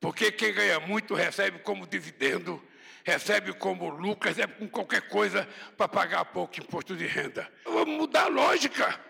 porque 0.00 0.32
quem 0.32 0.52
ganha 0.52 0.80
muito 0.80 1.14
recebe 1.14 1.58
como 1.60 1.86
dividendo 1.86 2.60
recebe 3.04 3.52
como 3.52 3.88
lucro, 3.88 4.28
recebe 4.28 4.54
com 4.54 4.68
qualquer 4.68 5.02
coisa 5.02 5.48
para 5.76 5.88
pagar 5.88 6.24
pouco 6.26 6.58
imposto 6.60 6.96
de 6.96 7.06
renda. 7.06 7.50
Vamos 7.64 7.96
mudar 7.96 8.24
a 8.24 8.28
lógica. 8.28 9.09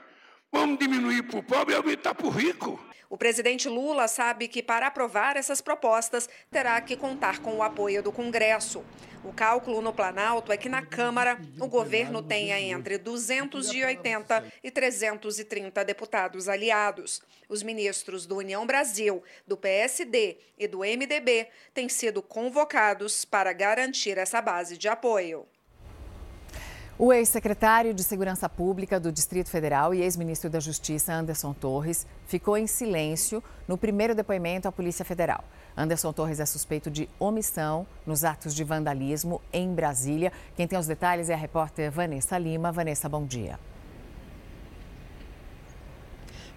Vamos 0.52 0.78
diminuir 0.78 1.22
para 1.22 1.38
o 1.38 1.42
pobre 1.42 1.74
e 1.74 1.76
aumentar 1.76 2.14
para 2.14 2.26
o 2.26 2.30
rico. 2.30 2.78
O 3.08 3.16
presidente 3.16 3.68
Lula 3.68 4.06
sabe 4.06 4.46
que 4.46 4.62
para 4.62 4.86
aprovar 4.86 5.36
essas 5.36 5.60
propostas 5.60 6.28
terá 6.50 6.80
que 6.80 6.96
contar 6.96 7.40
com 7.40 7.56
o 7.56 7.62
apoio 7.62 8.02
do 8.02 8.12
Congresso. 8.12 8.84
O 9.24 9.32
cálculo 9.32 9.80
no 9.80 9.92
Planalto 9.92 10.52
é 10.52 10.56
que 10.56 10.68
na 10.68 10.82
Câmara 10.82 11.40
o 11.58 11.66
governo 11.66 12.22
tenha 12.22 12.60
entre 12.60 12.98
280 12.98 14.44
e 14.62 14.70
330 14.70 15.84
deputados 15.84 16.48
aliados. 16.48 17.22
Os 17.48 17.62
ministros 17.62 18.26
do 18.26 18.36
União 18.36 18.66
Brasil, 18.66 19.22
do 19.46 19.56
PSD 19.56 20.38
e 20.58 20.68
do 20.68 20.78
MDB 20.78 21.48
têm 21.74 21.88
sido 21.88 22.22
convocados 22.22 23.24
para 23.24 23.52
garantir 23.52 24.18
essa 24.18 24.40
base 24.40 24.76
de 24.78 24.88
apoio. 24.88 25.46
O 27.02 27.14
ex-secretário 27.14 27.94
de 27.94 28.04
Segurança 28.04 28.46
Pública 28.46 29.00
do 29.00 29.10
Distrito 29.10 29.48
Federal 29.48 29.94
e 29.94 30.02
ex-ministro 30.02 30.50
da 30.50 30.60
Justiça, 30.60 31.14
Anderson 31.14 31.54
Torres, 31.54 32.06
ficou 32.26 32.58
em 32.58 32.66
silêncio 32.66 33.42
no 33.66 33.78
primeiro 33.78 34.14
depoimento 34.14 34.68
à 34.68 34.72
Polícia 34.72 35.02
Federal. 35.02 35.42
Anderson 35.74 36.12
Torres 36.12 36.40
é 36.40 36.44
suspeito 36.44 36.90
de 36.90 37.08
omissão 37.18 37.86
nos 38.06 38.22
atos 38.22 38.54
de 38.54 38.62
vandalismo 38.64 39.40
em 39.50 39.72
Brasília. 39.72 40.30
Quem 40.54 40.68
tem 40.68 40.78
os 40.78 40.86
detalhes 40.86 41.30
é 41.30 41.32
a 41.32 41.38
repórter 41.38 41.90
Vanessa 41.90 42.36
Lima. 42.36 42.70
Vanessa, 42.70 43.08
bom 43.08 43.24
dia. 43.24 43.58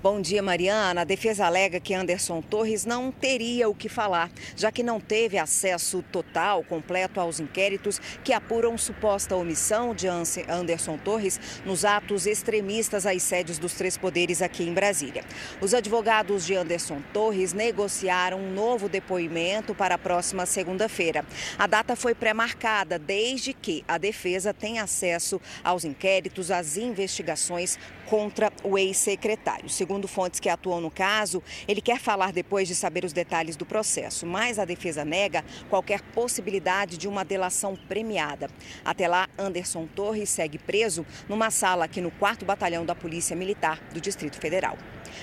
Bom 0.03 0.19
dia, 0.19 0.43
Mariana. 0.43 0.99
A 0.99 1.05
defesa 1.05 1.45
alega 1.45 1.79
que 1.79 1.93
Anderson 1.93 2.41
Torres 2.41 2.83
não 2.83 3.09
teria 3.09 3.69
o 3.69 3.73
que 3.73 3.87
falar, 3.87 4.29
já 4.53 4.69
que 4.69 4.83
não 4.83 4.99
teve 4.99 5.37
acesso 5.37 6.03
total, 6.11 6.61
completo 6.61 7.21
aos 7.21 7.39
inquéritos 7.39 8.01
que 8.21 8.33
apuram 8.33 8.77
suposta 8.77 9.33
omissão 9.33 9.95
de 9.95 10.05
Anderson 10.09 10.97
Torres 10.97 11.39
nos 11.65 11.85
atos 11.85 12.27
extremistas 12.27 13.05
às 13.05 13.23
sedes 13.23 13.57
dos 13.57 13.75
três 13.75 13.95
poderes 13.95 14.41
aqui 14.41 14.63
em 14.63 14.73
Brasília. 14.73 15.23
Os 15.61 15.73
advogados 15.73 16.45
de 16.45 16.53
Anderson 16.53 17.01
Torres 17.13 17.53
negociaram 17.53 18.39
um 18.39 18.51
novo 18.53 18.89
depoimento 18.89 19.73
para 19.73 19.95
a 19.95 19.97
próxima 19.97 20.45
segunda-feira. 20.45 21.25
A 21.57 21.65
data 21.65 21.95
foi 21.95 22.13
pré-marcada 22.13 22.99
desde 22.99 23.53
que 23.53 23.85
a 23.87 23.97
defesa 23.97 24.53
tem 24.53 24.79
acesso 24.79 25.39
aos 25.63 25.85
inquéritos, 25.85 26.51
às 26.51 26.75
investigações 26.75 27.79
contra 28.13 28.53
o 28.63 28.77
ex-secretário. 28.77 29.67
Segundo 29.67 30.07
fontes 30.07 30.39
que 30.39 30.47
atuam 30.47 30.79
no 30.79 30.91
caso, 30.91 31.41
ele 31.67 31.81
quer 31.81 31.99
falar 31.99 32.31
depois 32.31 32.67
de 32.67 32.75
saber 32.75 33.03
os 33.03 33.11
detalhes 33.11 33.55
do 33.55 33.65
processo, 33.65 34.23
mas 34.27 34.59
a 34.59 34.65
defesa 34.65 35.03
nega 35.03 35.43
qualquer 35.67 35.99
possibilidade 36.13 36.95
de 36.95 37.07
uma 37.07 37.25
delação 37.25 37.75
premiada. 37.75 38.51
Até 38.85 39.07
lá, 39.07 39.27
Anderson 39.35 39.87
Torres 39.87 40.29
segue 40.29 40.59
preso 40.59 41.03
numa 41.27 41.49
sala 41.49 41.85
aqui 41.85 42.01
no 42.01 42.11
4 42.11 42.45
Batalhão 42.45 42.85
da 42.85 42.93
Polícia 42.93 43.35
Militar 43.35 43.81
do 43.91 43.99
Distrito 43.99 44.37
Federal. 44.39 44.77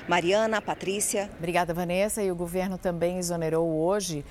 Mariana, 0.09 0.61
Patrícia. 0.61 1.31
Obrigada, 1.39 1.73
Vanessa. 1.73 2.25
E 2.25 2.33
o 2.33 2.35
governo 2.35 2.77
também 2.77 3.19
exonerou 3.19 3.71
hoje 3.71 4.25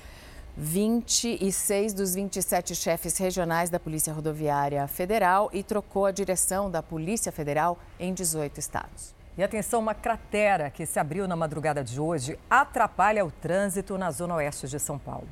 26 0.56 1.94
dos 1.94 2.14
27 2.14 2.74
chefes 2.74 3.16
regionais 3.18 3.70
da 3.70 3.78
Polícia 3.78 4.12
Rodoviária 4.12 4.86
Federal 4.86 5.48
e 5.52 5.62
trocou 5.62 6.06
a 6.06 6.10
direção 6.10 6.70
da 6.70 6.82
Polícia 6.82 7.30
Federal 7.30 7.78
em 7.98 8.12
18 8.12 8.58
estados. 8.58 9.14
E 9.38 9.42
atenção, 9.42 9.80
uma 9.80 9.94
cratera 9.94 10.70
que 10.70 10.84
se 10.84 10.98
abriu 10.98 11.26
na 11.26 11.36
madrugada 11.36 11.82
de 11.82 12.00
hoje 12.00 12.38
atrapalha 12.50 13.24
o 13.24 13.30
trânsito 13.30 13.96
na 13.96 14.10
zona 14.10 14.34
oeste 14.34 14.68
de 14.68 14.78
São 14.78 14.98
Paulo. 14.98 15.28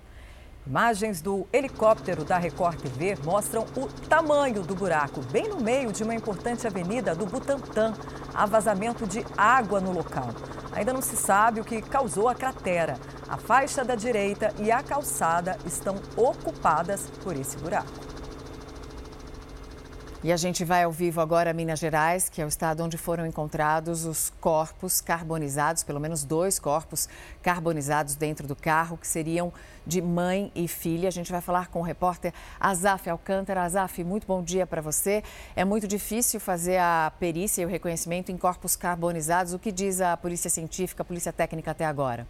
Imagens 0.68 1.22
do 1.22 1.46
helicóptero 1.50 2.26
da 2.26 2.36
Record 2.36 2.78
TV 2.78 3.16
mostram 3.24 3.64
o 3.74 3.86
tamanho 4.06 4.62
do 4.62 4.74
buraco, 4.74 5.22
bem 5.32 5.48
no 5.48 5.58
meio 5.58 5.90
de 5.90 6.02
uma 6.02 6.14
importante 6.14 6.66
avenida 6.66 7.14
do 7.14 7.24
Butantã. 7.24 7.94
Há 8.34 8.44
vazamento 8.44 9.06
de 9.06 9.24
água 9.34 9.80
no 9.80 9.92
local. 9.92 10.28
Ainda 10.72 10.92
não 10.92 11.00
se 11.00 11.16
sabe 11.16 11.58
o 11.58 11.64
que 11.64 11.80
causou 11.80 12.28
a 12.28 12.34
cratera. 12.34 12.98
A 13.26 13.38
faixa 13.38 13.82
da 13.82 13.94
direita 13.94 14.52
e 14.58 14.70
a 14.70 14.82
calçada 14.82 15.56
estão 15.64 15.96
ocupadas 16.14 17.08
por 17.24 17.34
esse 17.34 17.56
buraco. 17.56 18.07
E 20.24 20.32
a 20.32 20.36
gente 20.36 20.64
vai 20.64 20.82
ao 20.82 20.90
vivo 20.90 21.20
agora 21.20 21.52
a 21.52 21.54
Minas 21.54 21.78
Gerais, 21.78 22.28
que 22.28 22.42
é 22.42 22.44
o 22.44 22.48
estado 22.48 22.82
onde 22.82 22.98
foram 22.98 23.24
encontrados 23.24 24.04
os 24.04 24.32
corpos 24.40 25.00
carbonizados, 25.00 25.84
pelo 25.84 26.00
menos 26.00 26.24
dois 26.24 26.58
corpos 26.58 27.08
carbonizados 27.40 28.16
dentro 28.16 28.44
do 28.44 28.56
carro, 28.56 28.96
que 28.96 29.06
seriam 29.06 29.52
de 29.86 30.02
mãe 30.02 30.50
e 30.56 30.66
filha. 30.66 31.06
A 31.06 31.12
gente 31.12 31.30
vai 31.30 31.40
falar 31.40 31.68
com 31.68 31.78
o 31.78 31.84
repórter 31.84 32.34
Azaf 32.58 33.08
Alcântara. 33.08 33.62
Azaf, 33.62 34.02
muito 34.02 34.26
bom 34.26 34.42
dia 34.42 34.66
para 34.66 34.82
você. 34.82 35.22
É 35.54 35.64
muito 35.64 35.86
difícil 35.86 36.40
fazer 36.40 36.78
a 36.78 37.12
perícia 37.20 37.62
e 37.62 37.64
o 37.64 37.68
reconhecimento 37.68 38.32
em 38.32 38.36
corpos 38.36 38.74
carbonizados. 38.74 39.52
O 39.52 39.58
que 39.58 39.70
diz 39.70 40.00
a 40.00 40.16
Polícia 40.16 40.50
Científica, 40.50 41.02
a 41.02 41.06
Polícia 41.06 41.32
Técnica 41.32 41.70
até 41.70 41.86
agora? 41.86 42.26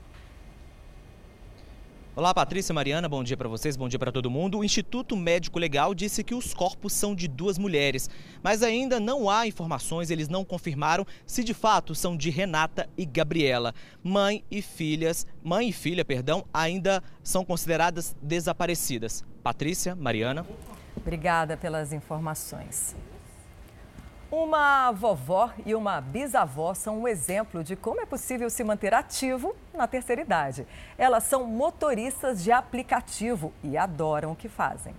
Olá, 2.18 2.34
Patrícia 2.34 2.74
Mariana, 2.74 3.08
bom 3.08 3.22
dia 3.22 3.36
para 3.36 3.48
vocês, 3.48 3.76
bom 3.76 3.88
dia 3.88 3.96
para 3.96 4.10
todo 4.10 4.28
mundo. 4.28 4.58
O 4.58 4.64
Instituto 4.64 5.16
Médico 5.16 5.56
Legal 5.56 5.94
disse 5.94 6.24
que 6.24 6.34
os 6.34 6.52
corpos 6.52 6.92
são 6.92 7.14
de 7.14 7.28
duas 7.28 7.56
mulheres, 7.58 8.10
mas 8.42 8.60
ainda 8.60 8.98
não 8.98 9.30
há 9.30 9.46
informações, 9.46 10.10
eles 10.10 10.28
não 10.28 10.44
confirmaram 10.44 11.06
se 11.24 11.44
de 11.44 11.54
fato 11.54 11.94
são 11.94 12.16
de 12.16 12.28
Renata 12.28 12.88
e 12.98 13.06
Gabriela. 13.06 13.72
Mãe 14.02 14.42
e 14.50 14.60
filhas, 14.60 15.24
mãe 15.44 15.68
e 15.68 15.72
filha, 15.72 16.04
perdão, 16.04 16.44
ainda 16.52 17.04
são 17.22 17.44
consideradas 17.44 18.16
desaparecidas. 18.20 19.24
Patrícia, 19.40 19.94
Mariana. 19.94 20.44
Obrigada 20.96 21.56
pelas 21.56 21.92
informações. 21.92 22.96
Uma 24.30 24.92
vovó 24.92 25.50
e 25.64 25.74
uma 25.74 26.02
bisavó 26.02 26.74
são 26.74 27.00
um 27.00 27.08
exemplo 27.08 27.64
de 27.64 27.74
como 27.74 28.02
é 28.02 28.04
possível 28.04 28.50
se 28.50 28.62
manter 28.62 28.92
ativo 28.92 29.56
na 29.72 29.86
terceira 29.86 30.20
idade. 30.20 30.66
Elas 30.98 31.24
são 31.24 31.46
motoristas 31.46 32.44
de 32.44 32.52
aplicativo 32.52 33.54
e 33.64 33.74
adoram 33.78 34.32
o 34.32 34.36
que 34.36 34.46
fazem. 34.46 34.94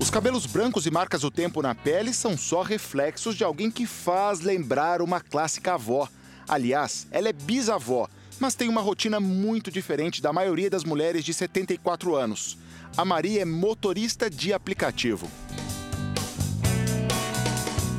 Os 0.00 0.08
cabelos 0.08 0.46
brancos 0.46 0.86
e 0.86 0.90
marcas 0.90 1.20
do 1.20 1.30
tempo 1.30 1.60
na 1.60 1.74
pele 1.74 2.14
são 2.14 2.34
só 2.34 2.62
reflexos 2.62 3.36
de 3.36 3.44
alguém 3.44 3.70
que 3.70 3.86
faz 3.86 4.40
lembrar 4.40 5.02
uma 5.02 5.20
clássica 5.20 5.74
avó. 5.74 6.08
Aliás, 6.48 7.06
ela 7.10 7.28
é 7.28 7.32
bisavó, 7.32 8.08
mas 8.40 8.54
tem 8.54 8.70
uma 8.70 8.80
rotina 8.80 9.20
muito 9.20 9.70
diferente 9.70 10.22
da 10.22 10.32
maioria 10.32 10.70
das 10.70 10.82
mulheres 10.82 11.22
de 11.22 11.34
74 11.34 12.16
anos. 12.16 12.56
A 12.96 13.04
Maria 13.04 13.42
é 13.42 13.44
motorista 13.44 14.30
de 14.30 14.54
aplicativo. 14.54 15.28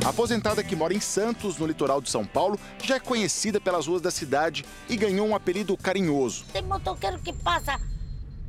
A 0.06 0.10
aposentada 0.10 0.64
que 0.64 0.76
mora 0.76 0.94
em 0.94 1.00
Santos, 1.00 1.58
no 1.58 1.68
litoral 1.68 2.00
de 2.00 2.10
São 2.10 2.26
Paulo, 2.26 2.58
já 2.82 2.96
é 2.96 3.00
conhecida 3.00 3.60
pelas 3.60 3.86
ruas 3.86 4.02
da 4.02 4.10
cidade 4.10 4.64
e 4.88 4.96
ganhou 4.96 5.28
um 5.28 5.36
apelido 5.36 5.76
carinhoso. 5.76 6.46
Tem 6.54 6.62
motoqueiro 6.62 7.20
que 7.20 7.34
passa. 7.34 7.80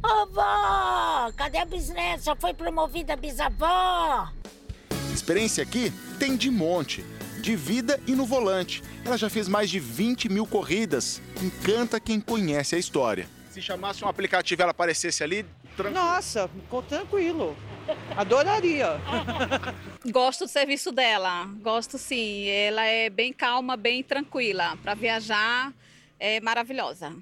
Ô 0.02 0.26
vó, 0.26 1.30
cadê 1.36 1.58
a 1.58 1.64
bisneta? 1.64 2.22
Já 2.22 2.36
foi 2.36 2.54
promovida 2.54 3.14
a 3.14 3.16
bisavó. 3.16 4.28
Experiência 5.12 5.62
aqui 5.62 5.92
tem 6.18 6.36
de 6.36 6.50
monte, 6.50 7.04
de 7.42 7.56
vida 7.56 8.00
e 8.06 8.14
no 8.14 8.24
volante. 8.24 8.82
Ela 9.04 9.18
já 9.18 9.28
fez 9.28 9.48
mais 9.48 9.68
de 9.68 9.80
20 9.80 10.28
mil 10.28 10.46
corridas. 10.46 11.20
Encanta 11.42 11.98
quem 11.98 12.20
conhece 12.20 12.76
a 12.76 12.78
história. 12.78 13.28
Se 13.50 13.60
chamasse 13.60 14.04
um 14.04 14.08
aplicativo 14.08 14.60
e 14.60 14.62
ela 14.62 14.70
aparecesse 14.70 15.24
ali, 15.24 15.44
tranquilo. 15.76 16.04
Nossa, 16.04 16.48
ficou 16.48 16.80
tranquilo. 16.82 17.56
Adoraria. 18.16 19.00
Gosto 20.10 20.44
do 20.44 20.48
serviço 20.48 20.92
dela, 20.92 21.46
gosto 21.62 21.98
sim. 21.98 22.46
Ela 22.48 22.84
é 22.84 23.10
bem 23.10 23.32
calma, 23.32 23.76
bem 23.76 24.02
tranquila. 24.02 24.76
Para 24.82 24.94
viajar, 24.94 25.72
é 26.18 26.40
maravilhosa. 26.40 27.14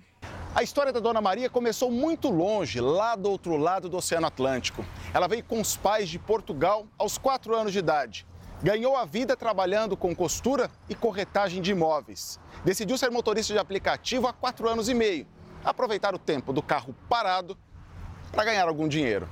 A 0.54 0.62
história 0.62 0.92
da 0.92 0.98
Dona 0.98 1.20
Maria 1.20 1.48
começou 1.48 1.90
muito 1.90 2.30
longe, 2.30 2.80
lá 2.80 3.14
do 3.14 3.30
outro 3.30 3.56
lado 3.56 3.88
do 3.88 3.96
Oceano 3.96 4.26
Atlântico. 4.26 4.84
Ela 5.14 5.28
veio 5.28 5.44
com 5.44 5.60
os 5.60 5.76
pais 5.76 6.08
de 6.08 6.18
Portugal 6.18 6.86
aos 6.98 7.18
4 7.18 7.54
anos 7.54 7.72
de 7.72 7.78
idade. 7.78 8.26
Ganhou 8.62 8.96
a 8.96 9.04
vida 9.04 9.36
trabalhando 9.36 9.96
com 9.96 10.16
costura 10.16 10.68
e 10.88 10.94
corretagem 10.94 11.62
de 11.62 11.70
imóveis. 11.70 12.40
Decidiu 12.64 12.98
ser 12.98 13.10
motorista 13.10 13.52
de 13.52 13.58
aplicativo 13.58 14.26
há 14.26 14.32
quatro 14.32 14.68
anos 14.68 14.88
e 14.88 14.94
meio. 14.94 15.28
Aproveitar 15.64 16.12
o 16.14 16.18
tempo 16.18 16.52
do 16.52 16.60
carro 16.60 16.92
parado 17.08 17.56
para 18.32 18.44
ganhar 18.44 18.66
algum 18.66 18.88
dinheiro. 18.88 19.28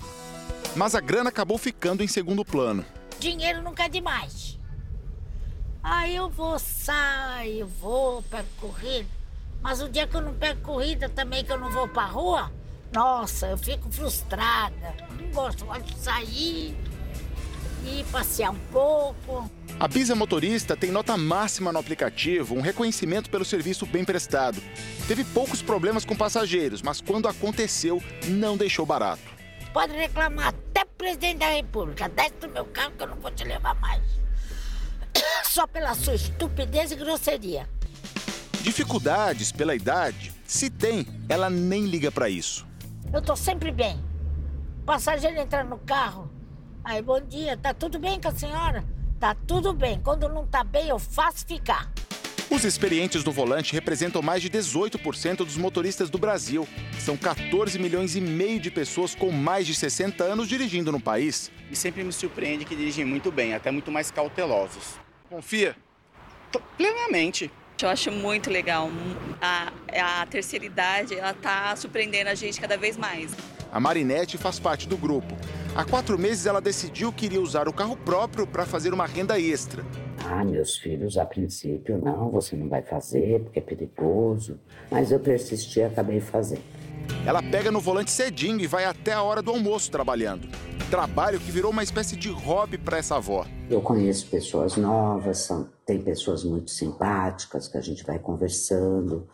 Mas 0.76 0.94
a 0.94 1.00
grana 1.00 1.30
acabou 1.30 1.56
ficando 1.56 2.04
em 2.04 2.06
segundo 2.06 2.44
plano. 2.44 2.84
Dinheiro 3.18 3.62
nunca 3.62 3.84
é 3.84 3.88
demais. 3.88 4.58
Aí 5.82 6.14
eu 6.14 6.28
vou, 6.28 6.58
saio, 6.58 7.66
vou, 7.66 8.22
pego 8.22 8.46
corrida. 8.60 9.08
Mas 9.62 9.80
o 9.80 9.88
dia 9.88 10.06
que 10.06 10.14
eu 10.14 10.20
não 10.20 10.34
pego 10.34 10.60
corrida 10.60 11.08
também, 11.08 11.42
que 11.42 11.50
eu 11.50 11.58
não 11.58 11.70
vou 11.70 11.88
pra 11.88 12.04
rua, 12.04 12.52
nossa, 12.92 13.46
eu 13.46 13.56
fico 13.56 13.90
frustrada. 13.90 14.94
Não 15.18 15.30
gosto, 15.30 15.64
gosto 15.64 15.82
de 15.82 15.98
sair 15.98 16.76
e 17.86 18.04
passear 18.12 18.50
um 18.50 18.58
pouco. 18.70 19.50
A 19.80 19.88
Bisa 19.88 20.14
Motorista 20.14 20.76
tem 20.76 20.90
nota 20.90 21.16
máxima 21.16 21.72
no 21.72 21.78
aplicativo, 21.78 22.54
um 22.54 22.60
reconhecimento 22.60 23.30
pelo 23.30 23.46
serviço 23.46 23.86
bem 23.86 24.04
prestado. 24.04 24.62
Teve 25.08 25.24
poucos 25.24 25.62
problemas 25.62 26.04
com 26.04 26.14
passageiros, 26.14 26.82
mas 26.82 27.00
quando 27.00 27.28
aconteceu, 27.28 28.02
não 28.28 28.58
deixou 28.58 28.84
barato 28.84 29.35
pode 29.76 29.92
reclamar 29.92 30.48
até 30.48 30.86
presidente 30.86 31.40
da 31.40 31.50
república. 31.50 32.08
Desce 32.08 32.36
do 32.40 32.48
meu 32.48 32.64
carro 32.64 32.92
que 32.92 33.02
eu 33.02 33.08
não 33.08 33.16
vou 33.16 33.30
te 33.30 33.44
levar 33.44 33.74
mais. 33.74 34.02
Só 35.44 35.66
pela 35.66 35.94
sua 35.94 36.14
estupidez 36.14 36.92
e 36.92 36.96
grosseria. 36.96 37.68
Dificuldades 38.62 39.52
pela 39.52 39.74
idade, 39.74 40.32
se 40.46 40.70
tem, 40.70 41.06
ela 41.28 41.50
nem 41.50 41.84
liga 41.84 42.10
para 42.10 42.26
isso. 42.26 42.66
Eu 43.12 43.20
tô 43.20 43.36
sempre 43.36 43.70
bem. 43.70 44.02
passageiro 44.86 45.38
entra 45.38 45.62
no 45.62 45.76
carro. 45.76 46.30
Aí, 46.82 47.02
bom 47.02 47.20
dia, 47.20 47.54
tá 47.54 47.74
tudo 47.74 47.98
bem 47.98 48.18
com 48.18 48.28
a 48.28 48.34
senhora? 48.34 48.82
Tá 49.20 49.36
tudo 49.46 49.74
bem. 49.74 50.00
Quando 50.00 50.26
não 50.26 50.46
tá 50.46 50.64
bem, 50.64 50.88
eu 50.88 50.98
faço 50.98 51.44
ficar. 51.44 51.92
Os 52.48 52.64
experientes 52.64 53.24
do 53.24 53.32
volante 53.32 53.72
representam 53.72 54.22
mais 54.22 54.40
de 54.40 54.48
18% 54.48 55.38
dos 55.38 55.56
motoristas 55.56 56.08
do 56.08 56.16
Brasil. 56.16 56.66
São 56.98 57.16
14 57.16 57.76
milhões 57.76 58.14
e 58.14 58.20
meio 58.20 58.60
de 58.60 58.70
pessoas 58.70 59.16
com 59.16 59.32
mais 59.32 59.66
de 59.66 59.74
60 59.74 60.22
anos 60.22 60.48
dirigindo 60.48 60.92
no 60.92 61.00
país. 61.00 61.50
E 61.70 61.74
sempre 61.74 62.04
me 62.04 62.12
surpreende 62.12 62.64
que 62.64 62.76
dirigem 62.76 63.04
muito 63.04 63.32
bem, 63.32 63.52
até 63.52 63.72
muito 63.72 63.90
mais 63.90 64.12
cautelosos. 64.12 64.94
Confia? 65.28 65.76
Plenamente. 66.76 67.50
Eu 67.82 67.88
acho 67.88 68.12
muito 68.12 68.48
legal. 68.48 68.90
A, 69.42 69.72
a 70.20 70.26
terceira 70.26 70.64
idade 70.64 71.14
está 71.14 71.74
surpreendendo 71.74 72.30
a 72.30 72.34
gente 72.34 72.60
cada 72.60 72.76
vez 72.76 72.96
mais. 72.96 73.32
A 73.72 73.80
Marinette 73.80 74.38
faz 74.38 74.60
parte 74.60 74.88
do 74.88 74.96
grupo. 74.96 75.36
Há 75.76 75.84
quatro 75.84 76.18
meses 76.18 76.46
ela 76.46 76.58
decidiu 76.58 77.12
que 77.12 77.26
iria 77.26 77.38
usar 77.38 77.68
o 77.68 77.72
carro 77.72 77.98
próprio 77.98 78.46
para 78.46 78.64
fazer 78.64 78.94
uma 78.94 79.04
renda 79.04 79.38
extra. 79.38 79.84
Ah, 80.24 80.42
meus 80.42 80.78
filhos, 80.78 81.18
a 81.18 81.26
princípio, 81.26 81.98
não, 82.02 82.30
você 82.30 82.56
não 82.56 82.66
vai 82.66 82.80
fazer 82.80 83.42
porque 83.42 83.58
é 83.58 83.62
perigoso. 83.62 84.58
Mas 84.90 85.12
eu 85.12 85.20
persisti 85.20 85.80
e 85.80 85.84
acabei 85.84 86.18
fazendo. 86.18 86.62
Ela 87.26 87.42
pega 87.42 87.70
no 87.70 87.78
volante 87.78 88.10
cedinho 88.10 88.58
e 88.58 88.66
vai 88.66 88.86
até 88.86 89.12
a 89.12 89.22
hora 89.22 89.42
do 89.42 89.50
almoço 89.50 89.90
trabalhando. 89.90 90.48
Trabalho 90.88 91.38
que 91.38 91.50
virou 91.50 91.70
uma 91.70 91.82
espécie 91.82 92.16
de 92.16 92.30
hobby 92.30 92.78
para 92.78 92.96
essa 92.96 93.16
avó. 93.16 93.44
Eu 93.68 93.82
conheço 93.82 94.28
pessoas 94.28 94.78
novas, 94.78 95.40
são, 95.40 95.68
tem 95.84 96.00
pessoas 96.00 96.42
muito 96.42 96.70
simpáticas 96.70 97.68
que 97.68 97.76
a 97.76 97.82
gente 97.82 98.02
vai 98.02 98.18
conversando. 98.18 99.28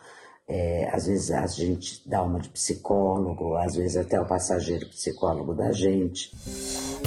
É, 0.55 0.87
às 0.93 1.07
vezes 1.07 1.31
a 1.31 1.47
gente 1.47 2.07
dá 2.07 2.21
uma 2.21 2.39
de 2.39 2.47
psicólogo, 2.49 3.55
às 3.55 3.75
vezes 3.75 3.97
até 3.97 4.21
o 4.21 4.25
passageiro 4.25 4.87
psicólogo 4.87 5.55
da 5.55 5.71
gente. 5.71 6.31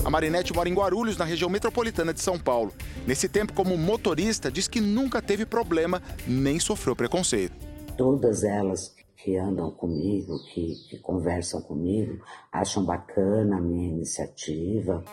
A 0.05 0.11
Marinete 0.11 0.53
mora 0.53 0.69
em 0.69 0.75
Guarulhos, 0.75 1.17
na 1.17 1.25
região 1.25 1.49
metropolitana 1.49 2.13
de 2.13 2.21
São 2.21 2.41
Paulo. 2.41 2.73
Nesse 3.07 3.29
tempo, 3.29 3.53
como 3.53 3.79
motorista, 3.79 4.51
diz 4.51 4.67
que 4.67 4.81
nunca 4.81 5.23
teve 5.23 5.47
problema 5.47 6.03
nem 6.27 6.59
sofreu 6.59 6.97
preconceito. 6.97 7.55
Todas 7.97 8.43
elas 8.43 8.93
que 9.17 9.37
andam 9.37 9.71
comigo, 9.71 10.41
que, 10.53 10.75
que 10.91 10.99
conversam 10.99 11.63
comigo, 11.63 12.21
acham 12.51 12.85
bacana 12.85 13.59
a 13.59 13.61
minha 13.61 13.87
iniciativa. 13.87 15.05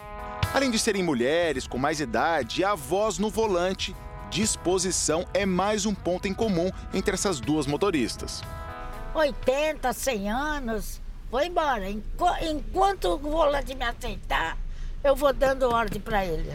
Além 0.51 0.71
de 0.71 0.79
serem 0.79 1.03
mulheres 1.03 1.67
com 1.67 1.77
mais 1.77 1.99
idade 1.99 2.61
e 2.61 2.63
a 2.63 2.73
voz 2.73 3.19
no 3.19 3.29
volante, 3.29 3.95
disposição 4.33 5.27
é 5.31 5.45
mais 5.45 5.85
um 5.85 5.93
ponto 5.93 6.27
em 6.27 6.33
comum 6.33 6.71
entre 6.91 7.13
essas 7.13 7.39
duas 7.39 7.67
motoristas. 7.67 8.41
80, 9.13 9.93
100 9.93 10.31
anos, 10.31 11.01
vou 11.29 11.39
embora. 11.39 11.87
Enquanto 12.41 13.09
o 13.09 13.17
volante 13.19 13.75
me 13.75 13.85
aceitar, 13.85 14.57
eu 15.03 15.15
vou 15.15 15.31
dando 15.31 15.69
ordem 15.69 16.01
para 16.01 16.25
ele. 16.25 16.51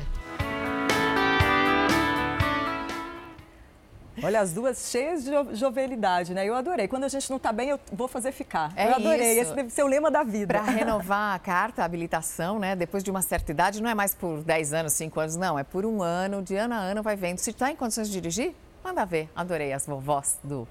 Olha, 4.23 4.41
as 4.41 4.53
duas 4.53 4.91
cheias 4.91 5.25
de 5.25 5.31
jovialidade, 5.57 6.35
né? 6.35 6.47
Eu 6.47 6.55
adorei. 6.55 6.89
Quando 6.89 7.05
a 7.05 7.09
gente 7.09 7.31
não 7.31 7.39
tá 7.39 7.53
bem, 7.53 7.71
eu 7.71 7.81
vou 7.93 8.09
fazer 8.09 8.33
ficar. 8.33 8.73
É 8.77 8.89
eu 8.89 8.95
adorei. 8.95 9.33
Isso. 9.33 9.41
Esse 9.43 9.55
deve 9.55 9.71
ser 9.71 9.83
o 9.83 9.87
lema 9.87 10.11
da 10.11 10.23
vida. 10.23 10.55
Para 10.55 10.63
renovar 10.71 11.35
a 11.35 11.39
carta, 11.39 11.83
a 11.83 11.85
habilitação, 11.85 12.59
né? 12.59 12.75
Depois 12.75 13.03
de 13.03 13.11
uma 13.11 13.23
certa 13.23 13.51
idade, 13.53 13.83
não 13.83 13.89
é 13.89 13.95
mais 13.95 14.15
por 14.15 14.43
10 14.43 14.73
anos, 14.73 14.93
5 14.95 15.21
anos, 15.21 15.37
não. 15.37 15.59
É 15.59 15.65
por 15.65 15.85
um 15.85 16.03
ano, 16.03 16.43
de 16.43 16.57
ano 16.57 16.75
a 16.75 16.79
ano 16.79 17.03
vai 17.03 17.17
vendo. 17.17 17.39
Se 17.39 17.51
está 17.51 17.71
em 17.71 17.77
condições 17.77 18.09
de 18.09 18.13
dirigir, 18.15 18.55
manda 18.85 19.05
ver. 19.05 19.29
Adorei 19.35 19.73
as 19.73 19.87
vovós 19.87 20.39
do, 20.43 20.67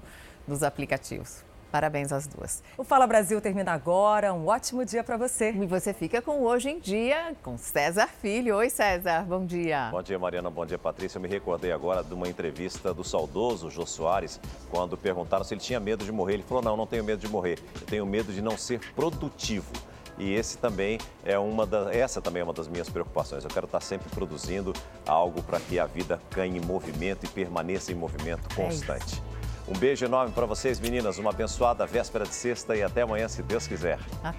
dos 0.46 0.62
aplicativos. 0.62 1.47
Parabéns 1.70 2.12
às 2.12 2.26
duas. 2.26 2.62
O 2.76 2.84
Fala 2.84 3.06
Brasil 3.06 3.40
termina 3.40 3.72
agora. 3.72 4.32
Um 4.32 4.46
ótimo 4.46 4.84
dia 4.84 5.04
para 5.04 5.16
você. 5.16 5.50
E 5.52 5.66
você 5.66 5.92
fica 5.92 6.22
com 6.22 6.42
Hoje 6.42 6.70
em 6.70 6.78
Dia 6.78 7.36
com 7.42 7.58
César 7.58 8.06
Filho. 8.06 8.56
Oi, 8.56 8.70
César. 8.70 9.24
Bom 9.24 9.44
dia. 9.44 9.88
Bom 9.90 10.02
dia, 10.02 10.18
Mariana. 10.18 10.48
Bom 10.48 10.64
dia, 10.64 10.78
Patrícia. 10.78 11.18
Eu 11.18 11.22
me 11.22 11.28
recordei 11.28 11.70
agora 11.72 12.02
de 12.02 12.14
uma 12.14 12.28
entrevista 12.28 12.94
do 12.94 13.04
saudoso 13.04 13.70
Jô 13.70 13.84
Soares, 13.84 14.40
quando 14.70 14.96
perguntaram 14.96 15.44
se 15.44 15.52
ele 15.54 15.60
tinha 15.60 15.78
medo 15.78 16.04
de 16.04 16.12
morrer. 16.12 16.34
Ele 16.34 16.42
falou: 16.42 16.62
Não, 16.62 16.76
não 16.76 16.86
tenho 16.86 17.04
medo 17.04 17.20
de 17.20 17.28
morrer. 17.28 17.58
Eu 17.80 17.86
tenho 17.86 18.06
medo 18.06 18.32
de 18.32 18.40
não 18.40 18.56
ser 18.56 18.80
produtivo. 18.94 19.70
E 20.18 20.34
esse 20.34 20.58
também 20.58 20.98
é 21.24 21.38
uma 21.38 21.64
da, 21.64 21.94
essa 21.94 22.20
também 22.20 22.40
é 22.40 22.44
uma 22.44 22.52
das 22.52 22.66
minhas 22.66 22.90
preocupações. 22.90 23.44
Eu 23.44 23.50
quero 23.50 23.66
estar 23.66 23.80
sempre 23.80 24.08
produzindo 24.10 24.72
algo 25.06 25.42
para 25.42 25.60
que 25.60 25.78
a 25.78 25.86
vida 25.86 26.20
ganhe 26.34 26.58
em 26.58 26.60
movimento 26.60 27.24
e 27.24 27.28
permaneça 27.28 27.92
em 27.92 27.94
movimento 27.94 28.52
constante. 28.54 29.22
É 29.34 29.37
um 29.68 29.78
beijo 29.78 30.04
enorme 30.04 30.32
para 30.32 30.46
vocês, 30.46 30.80
meninas. 30.80 31.18
Uma 31.18 31.30
abençoada 31.30 31.86
véspera 31.86 32.24
de 32.24 32.34
sexta 32.34 32.74
e 32.74 32.82
até 32.82 33.02
amanhã, 33.02 33.28
se 33.28 33.42
Deus 33.42 33.66
quiser. 33.66 33.98
Até. 34.22 34.36